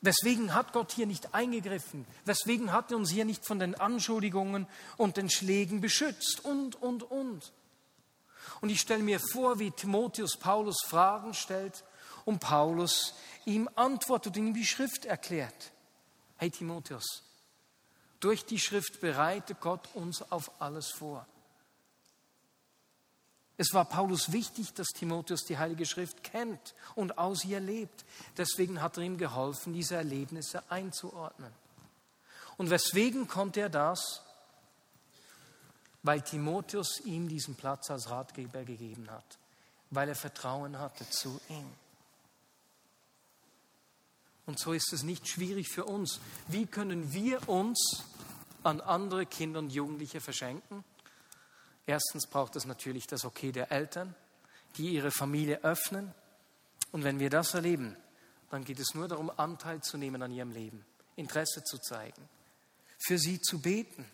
Weswegen 0.02 0.56
hat 0.56 0.74
Gott 0.74 0.92
hier 0.92 1.06
nicht 1.06 1.36
eingegriffen? 1.36 2.08
Weswegen 2.26 2.72
hat 2.72 2.90
er 2.90 2.98
uns 2.98 3.12
hier 3.12 3.24
nicht 3.24 3.46
von 3.46 3.60
den 3.60 3.76
Anschuldigungen 3.76 4.68
und 4.98 5.16
den 5.16 5.30
Schlägen 5.30 5.80
beschützt? 5.80 6.44
Und, 6.44 6.76
und, 6.82 7.04
und. 7.04 7.54
Und 8.62 8.70
ich 8.70 8.82
stelle 8.82 9.04
mir 9.04 9.20
vor, 9.20 9.60
wie 9.60 9.70
Timotheus 9.70 10.38
Paulus 10.38 10.78
Fragen 10.88 11.36
stellt 11.36 11.84
und 12.26 12.40
Paulus 12.40 13.14
ihm 13.46 13.70
antwortet 13.76 14.38
und 14.38 14.48
ihm 14.48 14.54
die 14.56 14.66
Schrift 14.66 15.06
erklärt. 15.06 15.72
Hey 16.38 16.50
Timotheus, 16.50 17.24
durch 18.22 18.46
die 18.46 18.60
Schrift 18.60 19.02
bereitet 19.02 19.60
Gott 19.60 19.90
uns 19.94 20.22
auf 20.32 20.50
alles 20.62 20.92
vor. 20.92 21.26
Es 23.58 23.74
war 23.74 23.86
Paulus 23.86 24.32
wichtig, 24.32 24.74
dass 24.74 24.88
Timotheus 24.88 25.44
die 25.44 25.58
Heilige 25.58 25.86
Schrift 25.86 26.24
kennt 26.24 26.74
und 26.96 27.18
aus 27.18 27.46
ihr 27.46 27.60
lebt. 27.60 28.06
Deswegen 28.38 28.82
hat 28.82 28.98
er 28.98 29.04
ihm 29.04 29.18
geholfen, 29.18 29.74
diese 29.74 29.96
Erlebnisse 29.96 30.64
einzuordnen. 30.72 31.52
Und 32.58 32.70
weswegen 32.70 33.28
konnte 33.28 33.62
er 33.62 33.70
das? 33.70 34.22
Weil 36.04 36.22
Timotheus 36.22 37.02
ihm 37.02 37.28
diesen 37.28 37.56
Platz 37.56 37.92
als 37.92 38.10
Ratgeber 38.10 38.64
gegeben 38.64 39.10
hat, 39.12 39.38
weil 39.92 40.10
er 40.10 40.16
Vertrauen 40.16 40.80
hatte 40.80 41.08
zu 41.10 41.40
ihm. 41.50 41.72
Und 44.48 44.60
so 44.60 44.74
ist 44.74 44.92
es 44.92 45.04
nicht 45.04 45.28
schwierig 45.28 45.70
für 45.70 45.86
uns. 45.86 46.20
Wie 46.48 46.66
können 46.66 47.14
wir 47.14 47.48
uns 47.48 48.04
an 48.64 48.82
andere 48.82 49.26
Kinder 49.26 49.60
und 49.60 49.72
Jugendliche 49.72 50.22
verschenken? 50.22 50.84
Erstens 51.86 52.28
braucht 52.28 52.56
es 52.56 52.66
natürlich 52.66 53.08
das 53.08 53.26
Okay 53.26 53.52
der 53.52 53.72
Eltern, 53.72 54.16
die 54.78 54.94
ihre 54.94 55.12
Familie 55.12 55.64
öffnen. 55.64 56.14
Und 56.92 57.04
wenn 57.04 57.20
wir 57.20 57.30
das 57.30 57.54
erleben, 57.54 57.98
dann 58.50 58.64
geht 58.64 58.80
es 58.80 58.94
nur 58.94 59.08
darum, 59.08 59.32
Anteil 59.36 59.82
zu 59.82 59.98
nehmen 59.98 60.22
an 60.22 60.32
ihrem 60.32 60.52
Leben, 60.52 60.86
Interesse 61.16 61.64
zu 61.64 61.78
zeigen, 61.80 62.28
für 63.00 63.18
sie 63.18 63.40
zu 63.40 63.60
beten, 63.60 64.06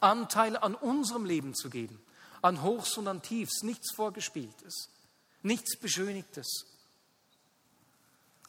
Anteil 0.00 0.56
an 0.56 0.74
unserem 0.74 1.24
Leben 1.24 1.54
zu 1.54 1.70
geben, 1.70 2.00
an 2.42 2.62
Hochs 2.62 2.96
und 2.96 3.08
an 3.08 3.22
Tiefs, 3.22 3.62
nichts 3.62 3.94
Vorgespieltes, 3.94 4.88
nichts 5.42 5.78
Beschönigtes. 5.78 6.66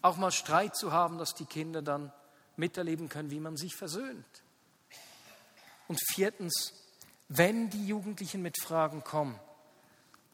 Auch 0.01 0.17
mal 0.17 0.31
Streit 0.31 0.75
zu 0.75 0.91
haben, 0.91 1.17
dass 1.17 1.35
die 1.35 1.45
Kinder 1.45 1.81
dann 1.81 2.11
miterleben 2.57 3.09
können, 3.09 3.31
wie 3.31 3.39
man 3.39 3.57
sich 3.57 3.75
versöhnt. 3.75 4.25
Und 5.87 5.99
viertens, 6.13 6.73
wenn 7.27 7.69
die 7.69 7.85
Jugendlichen 7.85 8.41
mit 8.41 8.61
Fragen 8.61 9.03
kommen, 9.03 9.39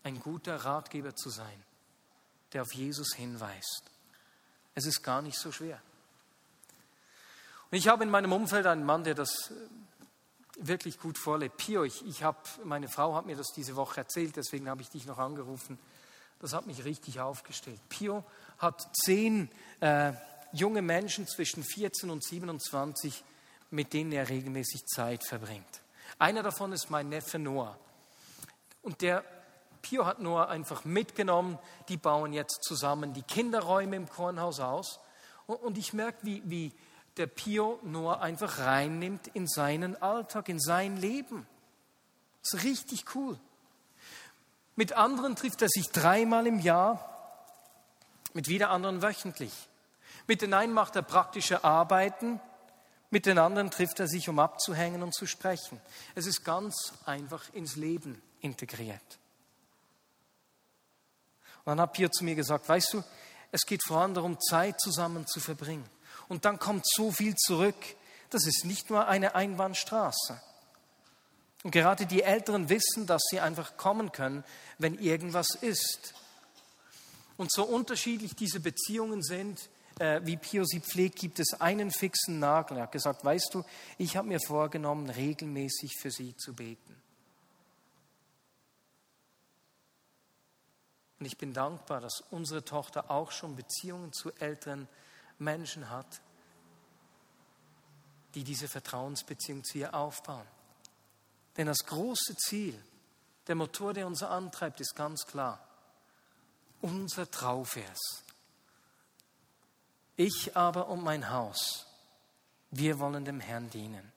ein 0.03 0.19
guter 0.19 0.55
Ratgeber 0.55 1.15
zu 1.15 1.29
sein, 1.29 1.63
der 2.53 2.61
auf 2.61 2.73
Jesus 2.73 3.13
hinweist. 3.15 3.83
Es 4.75 4.85
ist 4.85 5.01
gar 5.03 5.21
nicht 5.21 5.37
so 5.37 5.51
schwer. 5.51 5.81
Und 7.69 7.77
ich 7.77 7.87
habe 7.87 8.03
in 8.03 8.09
meinem 8.09 8.31
Umfeld 8.31 8.65
einen 8.65 8.85
Mann, 8.85 9.03
der 9.03 9.15
das 9.15 9.51
äh, 9.51 9.55
wirklich 10.59 10.99
gut 10.99 11.17
vorlebt. 11.17 11.57
Pio, 11.57 11.83
ich, 11.83 12.05
ich 12.05 12.23
habe, 12.23 12.37
meine 12.63 12.87
Frau 12.87 13.15
hat 13.15 13.25
mir 13.25 13.35
das 13.35 13.47
diese 13.55 13.75
Woche 13.75 13.99
erzählt, 13.99 14.35
deswegen 14.35 14.69
habe 14.69 14.81
ich 14.81 14.89
dich 14.89 15.05
noch 15.05 15.17
angerufen. 15.17 15.77
Das 16.39 16.53
hat 16.53 16.67
mich 16.67 16.85
richtig 16.85 17.19
aufgestellt. 17.19 17.81
Pio 17.89 18.23
hat 18.59 18.87
zehn 19.03 19.49
äh, 19.81 20.13
junge 20.59 20.81
Menschen 20.81 21.27
zwischen 21.27 21.63
14 21.63 22.09
und 22.09 22.23
27, 22.23 23.23
mit 23.71 23.93
denen 23.93 24.11
er 24.11 24.29
regelmäßig 24.29 24.85
Zeit 24.85 25.25
verbringt. 25.25 25.81
Einer 26.19 26.43
davon 26.43 26.71
ist 26.73 26.89
mein 26.89 27.09
Neffe 27.09 27.39
Noah. 27.39 27.77
Und 28.81 29.01
der 29.01 29.23
Pio 29.81 30.05
hat 30.05 30.19
Noah 30.19 30.49
einfach 30.49 30.85
mitgenommen. 30.85 31.59
Die 31.89 31.97
bauen 31.97 32.33
jetzt 32.33 32.63
zusammen 32.63 33.13
die 33.13 33.21
Kinderräume 33.21 33.95
im 33.95 34.09
Kornhaus 34.09 34.59
aus. 34.59 34.99
Und 35.45 35.77
ich 35.77 35.93
merke, 35.93 36.19
wie, 36.23 36.41
wie 36.45 36.73
der 37.17 37.27
Pio 37.27 37.79
Noah 37.83 38.21
einfach 38.21 38.59
reinnimmt 38.59 39.27
in 39.27 39.47
seinen 39.47 40.01
Alltag, 40.01 40.49
in 40.49 40.59
sein 40.59 40.97
Leben. 40.97 41.47
Das 42.41 42.53
ist 42.53 42.65
richtig 42.65 43.15
cool. 43.15 43.37
Mit 44.75 44.93
anderen 44.93 45.35
trifft 45.35 45.61
er 45.61 45.69
sich 45.69 45.89
dreimal 45.89 46.45
im 46.45 46.59
Jahr, 46.59 47.13
mit 48.33 48.47
wieder 48.47 48.69
anderen 48.69 49.01
wöchentlich. 49.01 49.51
Mit 50.27 50.41
den 50.41 50.53
einen 50.53 50.73
macht 50.73 50.95
er 50.95 51.01
praktische 51.01 51.63
Arbeiten, 51.63 52.39
mit 53.09 53.25
den 53.25 53.37
anderen 53.37 53.71
trifft 53.71 53.99
er 54.01 54.07
sich, 54.07 54.27
um 54.27 54.39
abzuhängen 54.39 55.01
und 55.01 55.15
zu 55.15 55.25
sprechen. 55.25 55.79
Es 56.13 56.25
ist 56.25 56.43
ganz 56.43 56.93
einfach 57.05 57.53
ins 57.53 57.77
Leben 57.77 58.21
integriert. 58.41 59.19
Und 61.59 61.71
dann 61.71 61.81
hat 61.81 61.93
Pio 61.93 62.09
zu 62.09 62.25
mir 62.25 62.35
gesagt, 62.35 62.67
weißt 62.67 62.93
du, 62.93 63.03
es 63.51 63.65
geht 63.65 63.81
vor 63.83 64.01
allem 64.01 64.13
darum, 64.13 64.39
Zeit 64.41 64.79
zusammen 64.79 65.25
zu 65.25 65.39
verbringen. 65.39 65.89
Und 66.27 66.43
dann 66.43 66.59
kommt 66.59 66.85
so 66.85 67.11
viel 67.11 67.35
zurück. 67.35 67.75
Das 68.29 68.45
ist 68.45 68.65
nicht 68.65 68.89
nur 68.89 69.07
eine 69.07 69.35
Einbahnstraße. 69.35 70.41
Und 71.63 71.71
gerade 71.71 72.05
die 72.05 72.23
Älteren 72.23 72.69
wissen, 72.69 73.07
dass 73.07 73.21
sie 73.29 73.39
einfach 73.39 73.77
kommen 73.77 74.11
können, 74.11 74.43
wenn 74.77 74.99
irgendwas 74.99 75.55
ist. 75.61 76.13
Und 77.37 77.51
so 77.51 77.63
unterschiedlich 77.63 78.35
diese 78.35 78.59
Beziehungen 78.59 79.23
sind, 79.23 79.69
äh, 79.99 80.21
wie 80.23 80.37
Pio 80.37 80.63
sie 80.65 80.79
pflegt, 80.79 81.19
gibt 81.19 81.39
es 81.39 81.59
einen 81.59 81.91
fixen 81.91 82.39
Nagel. 82.39 82.77
Er 82.77 82.83
hat 82.83 82.91
gesagt, 82.91 83.25
weißt 83.25 83.53
du, 83.53 83.63
ich 83.97 84.15
habe 84.17 84.27
mir 84.27 84.39
vorgenommen, 84.39 85.09
regelmäßig 85.09 85.97
für 85.99 86.11
sie 86.11 86.35
zu 86.37 86.53
beten. 86.53 86.95
Und 91.19 91.25
ich 91.25 91.37
bin 91.37 91.53
dankbar, 91.53 91.99
dass 91.99 92.21
unsere 92.29 92.63
Tochter 92.63 93.09
auch 93.09 93.31
schon 93.31 93.55
Beziehungen 93.55 94.13
zu 94.13 94.31
älteren 94.33 94.87
Menschen 95.39 95.89
hat, 95.89 96.21
die 98.35 98.43
diese 98.43 98.67
Vertrauensbeziehung 98.67 99.63
zu 99.63 99.79
ihr 99.79 99.95
aufbauen. 99.95 100.45
Denn 101.55 101.65
das 101.65 101.79
große 101.85 102.35
Ziel, 102.35 102.79
der 103.47 103.55
Motor, 103.55 103.93
der 103.93 104.05
uns 104.05 104.21
antreibt, 104.21 104.79
ist 104.79 104.95
ganz 104.95 105.25
klar. 105.25 105.59
Unser 106.81 107.31
Trauvers. 107.31 108.26
Ich 110.17 110.57
aber 110.57 110.89
und 110.89 111.03
mein 111.03 111.29
Haus, 111.29 111.85
wir 112.71 112.99
wollen 112.99 113.23
dem 113.23 113.39
Herrn 113.39 113.69
dienen. 113.69 114.11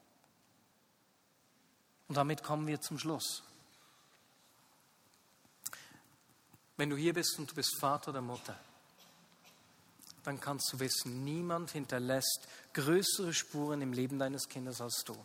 Und 2.07 2.15
damit 2.17 2.43
kommen 2.43 2.67
wir 2.67 2.81
zum 2.81 2.97
Schluss. 2.97 3.43
Wenn 6.75 6.89
du 6.89 6.97
hier 6.97 7.13
bist 7.13 7.37
und 7.37 7.51
du 7.51 7.55
bist 7.55 7.79
Vater 7.79 8.09
oder 8.09 8.21
Mutter, 8.21 8.59
dann 10.23 10.41
kannst 10.41 10.73
du 10.73 10.79
wissen, 10.79 11.23
niemand 11.23 11.71
hinterlässt 11.71 12.47
größere 12.73 13.33
Spuren 13.33 13.81
im 13.81 13.93
Leben 13.93 14.17
deines 14.17 14.49
Kindes 14.49 14.81
als 14.81 15.03
du. 15.05 15.15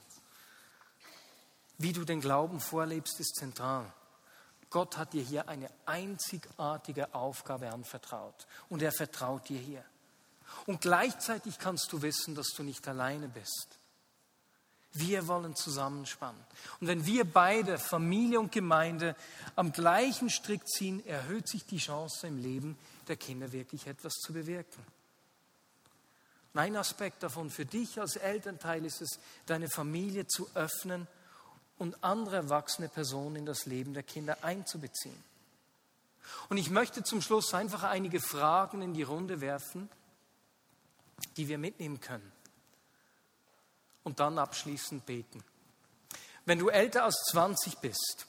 Wie 1.78 1.94
du 1.94 2.04
den 2.04 2.20
Glauben 2.20 2.60
vorlebst, 2.60 3.18
ist 3.18 3.36
zentral. 3.36 3.90
Gott 4.68 4.98
hat 4.98 5.14
dir 5.14 5.22
hier 5.22 5.48
eine 5.48 5.70
einzigartige 5.86 7.14
Aufgabe 7.14 7.72
anvertraut 7.72 8.46
und 8.68 8.82
er 8.82 8.92
vertraut 8.92 9.48
dir 9.48 9.58
hier. 9.58 9.84
Und 10.66 10.80
gleichzeitig 10.80 11.58
kannst 11.58 11.92
du 11.92 12.02
wissen, 12.02 12.34
dass 12.34 12.48
du 12.56 12.62
nicht 12.62 12.86
alleine 12.88 13.28
bist. 13.28 13.78
Wir 14.92 15.28
wollen 15.28 15.54
zusammenspannen. 15.54 16.40
Und 16.80 16.86
wenn 16.86 17.04
wir 17.04 17.30
beide, 17.30 17.78
Familie 17.78 18.40
und 18.40 18.50
Gemeinde, 18.50 19.14
am 19.54 19.72
gleichen 19.72 20.30
Strick 20.30 20.66
ziehen, 20.66 21.04
erhöht 21.04 21.48
sich 21.48 21.66
die 21.66 21.78
Chance 21.78 22.26
im 22.26 22.38
Leben 22.38 22.78
der 23.06 23.16
Kinder 23.16 23.52
wirklich 23.52 23.86
etwas 23.86 24.14
zu 24.14 24.32
bewirken. 24.32 24.82
Mein 26.54 26.76
Aspekt 26.76 27.22
davon 27.22 27.50
für 27.50 27.66
dich 27.66 28.00
als 28.00 28.16
Elternteil 28.16 28.86
ist 28.86 29.02
es, 29.02 29.18
deine 29.44 29.68
Familie 29.68 30.26
zu 30.26 30.48
öffnen 30.54 31.06
und 31.76 32.02
andere 32.02 32.36
erwachsene 32.36 32.88
Personen 32.88 33.36
in 33.36 33.46
das 33.46 33.66
Leben 33.66 33.92
der 33.92 34.02
Kinder 34.02 34.38
einzubeziehen. 34.42 35.22
Und 36.48 36.56
ich 36.56 36.70
möchte 36.70 37.04
zum 37.04 37.20
Schluss 37.20 37.52
einfach 37.52 37.82
einige 37.82 38.20
Fragen 38.20 38.80
in 38.80 38.94
die 38.94 39.02
Runde 39.02 39.42
werfen, 39.42 39.90
die 41.36 41.48
wir 41.48 41.58
mitnehmen 41.58 42.00
können. 42.00 42.32
Und 44.04 44.20
dann 44.20 44.38
abschließend 44.38 45.04
beten. 45.06 45.42
Wenn 46.44 46.58
du 46.58 46.68
älter 46.68 47.04
als 47.04 47.16
20 47.30 47.78
bist, 47.78 48.26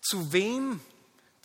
zu 0.00 0.32
wem 0.32 0.80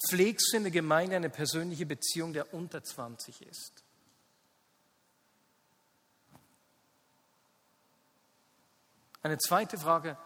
pflegst 0.09 0.51
du 0.51 0.57
in 0.57 0.63
der 0.63 0.71
Gemeinde 0.71 1.15
eine 1.15 1.29
persönliche 1.29 1.85
Beziehung, 1.85 2.33
der 2.33 2.53
unter 2.53 2.83
20 2.83 3.41
ist? 3.43 3.83
Eine 9.21 9.37
zweite 9.37 9.77
Frage, 9.77 10.17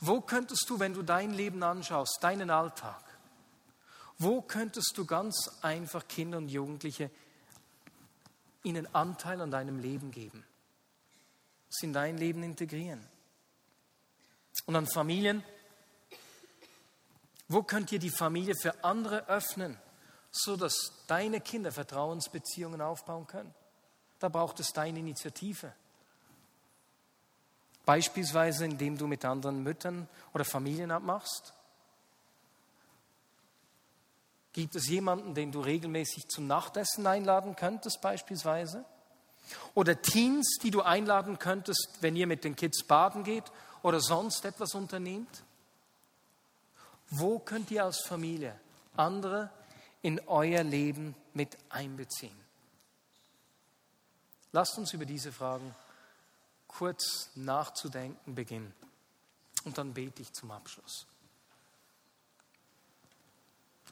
wo 0.00 0.22
könntest 0.22 0.64
du, 0.68 0.80
wenn 0.80 0.94
du 0.94 1.02
dein 1.02 1.32
Leben 1.32 1.62
anschaust, 1.62 2.18
deinen 2.22 2.50
Alltag, 2.50 3.02
wo 4.18 4.40
könntest 4.40 4.92
du 4.96 5.04
ganz 5.04 5.58
einfach 5.60 6.08
Kinder 6.08 6.38
und 6.38 6.48
Jugendliche 6.48 7.10
ihnen 8.62 8.92
Anteil 8.94 9.40
an 9.40 9.50
deinem 9.50 9.78
Leben 9.78 10.10
geben, 10.10 10.44
sie 11.68 11.86
in 11.86 11.92
dein 11.92 12.18
Leben 12.18 12.42
integrieren. 12.42 13.04
Und 14.66 14.76
an 14.76 14.86
Familien, 14.86 15.42
wo 17.48 17.62
könnt 17.62 17.90
ihr 17.92 17.98
die 17.98 18.10
Familie 18.10 18.54
für 18.54 18.84
andere 18.84 19.28
öffnen, 19.28 19.76
so 20.30 20.56
dass 20.56 20.92
deine 21.06 21.40
Kinder 21.40 21.72
Vertrauensbeziehungen 21.72 22.80
aufbauen 22.80 23.26
können? 23.26 23.54
Da 24.18 24.28
braucht 24.28 24.60
es 24.60 24.72
deine 24.72 24.98
Initiative. 24.98 25.72
Beispielsweise, 27.86 28.66
indem 28.66 28.98
du 28.98 29.06
mit 29.06 29.24
anderen 29.24 29.62
Müttern 29.62 30.08
oder 30.32 30.44
Familien 30.44 30.90
abmachst 30.90 31.54
Gibt 34.52 34.74
es 34.74 34.88
jemanden, 34.88 35.34
den 35.34 35.52
du 35.52 35.60
regelmäßig 35.60 36.28
zum 36.28 36.46
Nachtessen 36.46 37.06
einladen 37.06 37.54
könntest 37.56 38.00
beispielsweise? 38.00 38.84
Oder 39.74 40.00
Teens, 40.00 40.58
die 40.62 40.70
du 40.70 40.82
einladen 40.82 41.38
könntest, 41.38 41.98
wenn 42.00 42.16
ihr 42.16 42.26
mit 42.26 42.44
den 42.44 42.56
Kids 42.56 42.84
baden 42.84 43.24
geht 43.24 43.44
oder 43.82 44.00
sonst 44.00 44.44
etwas 44.44 44.74
unternehmt? 44.74 45.42
Wo 47.10 47.38
könnt 47.38 47.70
ihr 47.70 47.84
als 47.84 48.00
Familie 48.06 48.58
andere 48.96 49.50
in 50.02 50.20
euer 50.28 50.62
Leben 50.62 51.14
mit 51.34 51.56
einbeziehen? 51.68 52.38
Lasst 54.52 54.78
uns 54.78 54.92
über 54.92 55.04
diese 55.04 55.32
Fragen 55.32 55.74
kurz 56.66 57.30
nachzudenken 57.34 58.34
beginnen. 58.34 58.72
Und 59.64 59.76
dann 59.78 59.92
bete 59.92 60.22
ich 60.22 60.32
zum 60.32 60.50
Abschluss. 60.50 61.06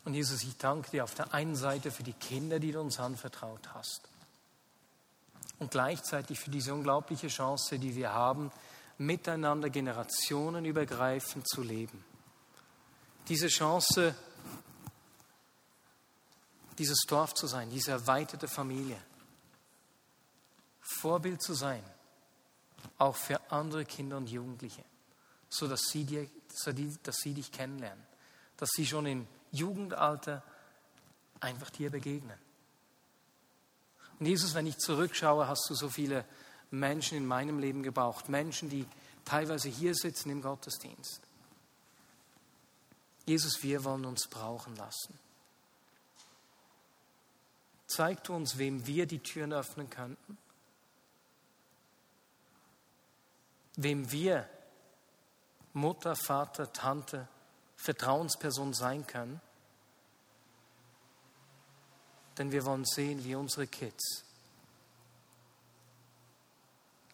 Und 0.05 0.15
Jesus, 0.15 0.43
ich 0.43 0.57
danke 0.57 0.91
dir 0.91 1.05
auf 1.05 1.15
der 1.15 1.35
einen 1.35 1.57
Seite 1.57 1.91
für 1.91 2.03
die 2.03 2.13
Kinder, 2.13 2.59
die 2.59 2.73
du 2.73 2.81
uns 2.81 2.99
anvertraut 2.99 3.75
hast. 3.75 4.09
Und 5.59 5.71
gleichzeitig 5.71 6.39
für 6.39 6.51
diese 6.51 6.73
unglaubliche 6.73 7.29
Chance, 7.29 7.79
die 7.79 7.95
wir 7.95 8.13
haben, 8.13 8.51
miteinander 8.99 9.71
generationenübergreifend 9.71 11.49
zu 11.49 11.63
leben. 11.63 12.05
Diese 13.29 13.49
Chance, 13.49 14.15
dieses 16.79 17.01
Dorf 17.07 17.35
zu 17.35 17.47
sein, 17.47 17.71
diese 17.71 17.91
erweiterte 17.93 18.49
Familie. 18.49 19.01
Vorbild 20.81 21.43
zu 21.43 21.55
sein, 21.55 21.83
auch 22.97 23.17
für 23.17 23.41
andere 23.51 23.85
Kinder 23.85 24.17
und 24.17 24.31
Jugendliche, 24.31 24.85
sodass 25.49 25.83
sie, 25.91 26.05
dir, 26.05 26.29
dass 27.03 27.17
sie 27.17 27.35
dich 27.35 27.53
kennenlernen, 27.53 28.03
dass 28.57 28.71
sie 28.71 28.87
schon 28.87 29.07
in 29.07 29.29
Jugendalter 29.51 30.43
einfach 31.41 31.71
dir 31.71 31.91
begegnen. 31.91 32.39
Und 34.19 34.27
Jesus, 34.27 34.55
wenn 34.55 34.67
ich 34.67 34.79
zurückschaue, 34.79 35.47
hast 35.47 35.69
du 35.71 35.75
so 35.75 35.89
viele 35.89 36.25
Menschen 36.71 37.17
in 37.17 37.27
meinem 37.27 37.59
Leben 37.59 37.83
gebraucht. 37.83 38.29
Menschen, 38.29 38.69
die 38.69 38.87
teilweise 39.25 39.69
hier 39.69 39.95
sitzen 39.95 40.31
im 40.31 40.43
Gottesdienst. 40.43 41.21
Jesus, 43.27 43.63
wir 43.63 43.85
wollen 43.85 44.07
uns 44.07 44.27
brauchen 44.27 44.75
lassen. 44.77 45.19
Zeig 47.87 48.25
du 48.25 48.35
uns, 48.35 48.59
wem 48.59 48.87
wir 48.87 49.07
die 49.07 49.21
Türen 49.21 49.53
öffnen 49.53 49.89
könnten, 49.89 50.39
wem 53.77 54.11
wir 54.11 54.49
Mutter, 55.73 56.17
Vater, 56.17 56.73
Tante, 56.73 57.29
Vertrauensperson 57.79 58.75
sein 58.75 59.07
können. 59.07 59.41
Denn 62.37 62.53
wir 62.53 62.65
wollen 62.65 62.85
sehen, 62.85 63.25
wie 63.25 63.35
unsere 63.35 63.67
Kids 63.67 64.25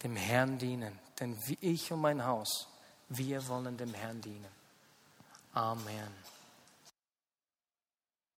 dem 0.03 0.15
Herrn 0.15 0.57
dienen. 0.57 0.99
Denn 1.19 1.37
wie 1.47 1.57
ich 1.61 1.91
und 1.91 2.01
mein 2.01 2.25
Haus, 2.25 2.67
wir 3.09 3.47
wollen 3.47 3.77
dem 3.77 3.93
Herrn 3.93 4.21
dienen. 4.21 4.51
Amen. 5.53 6.11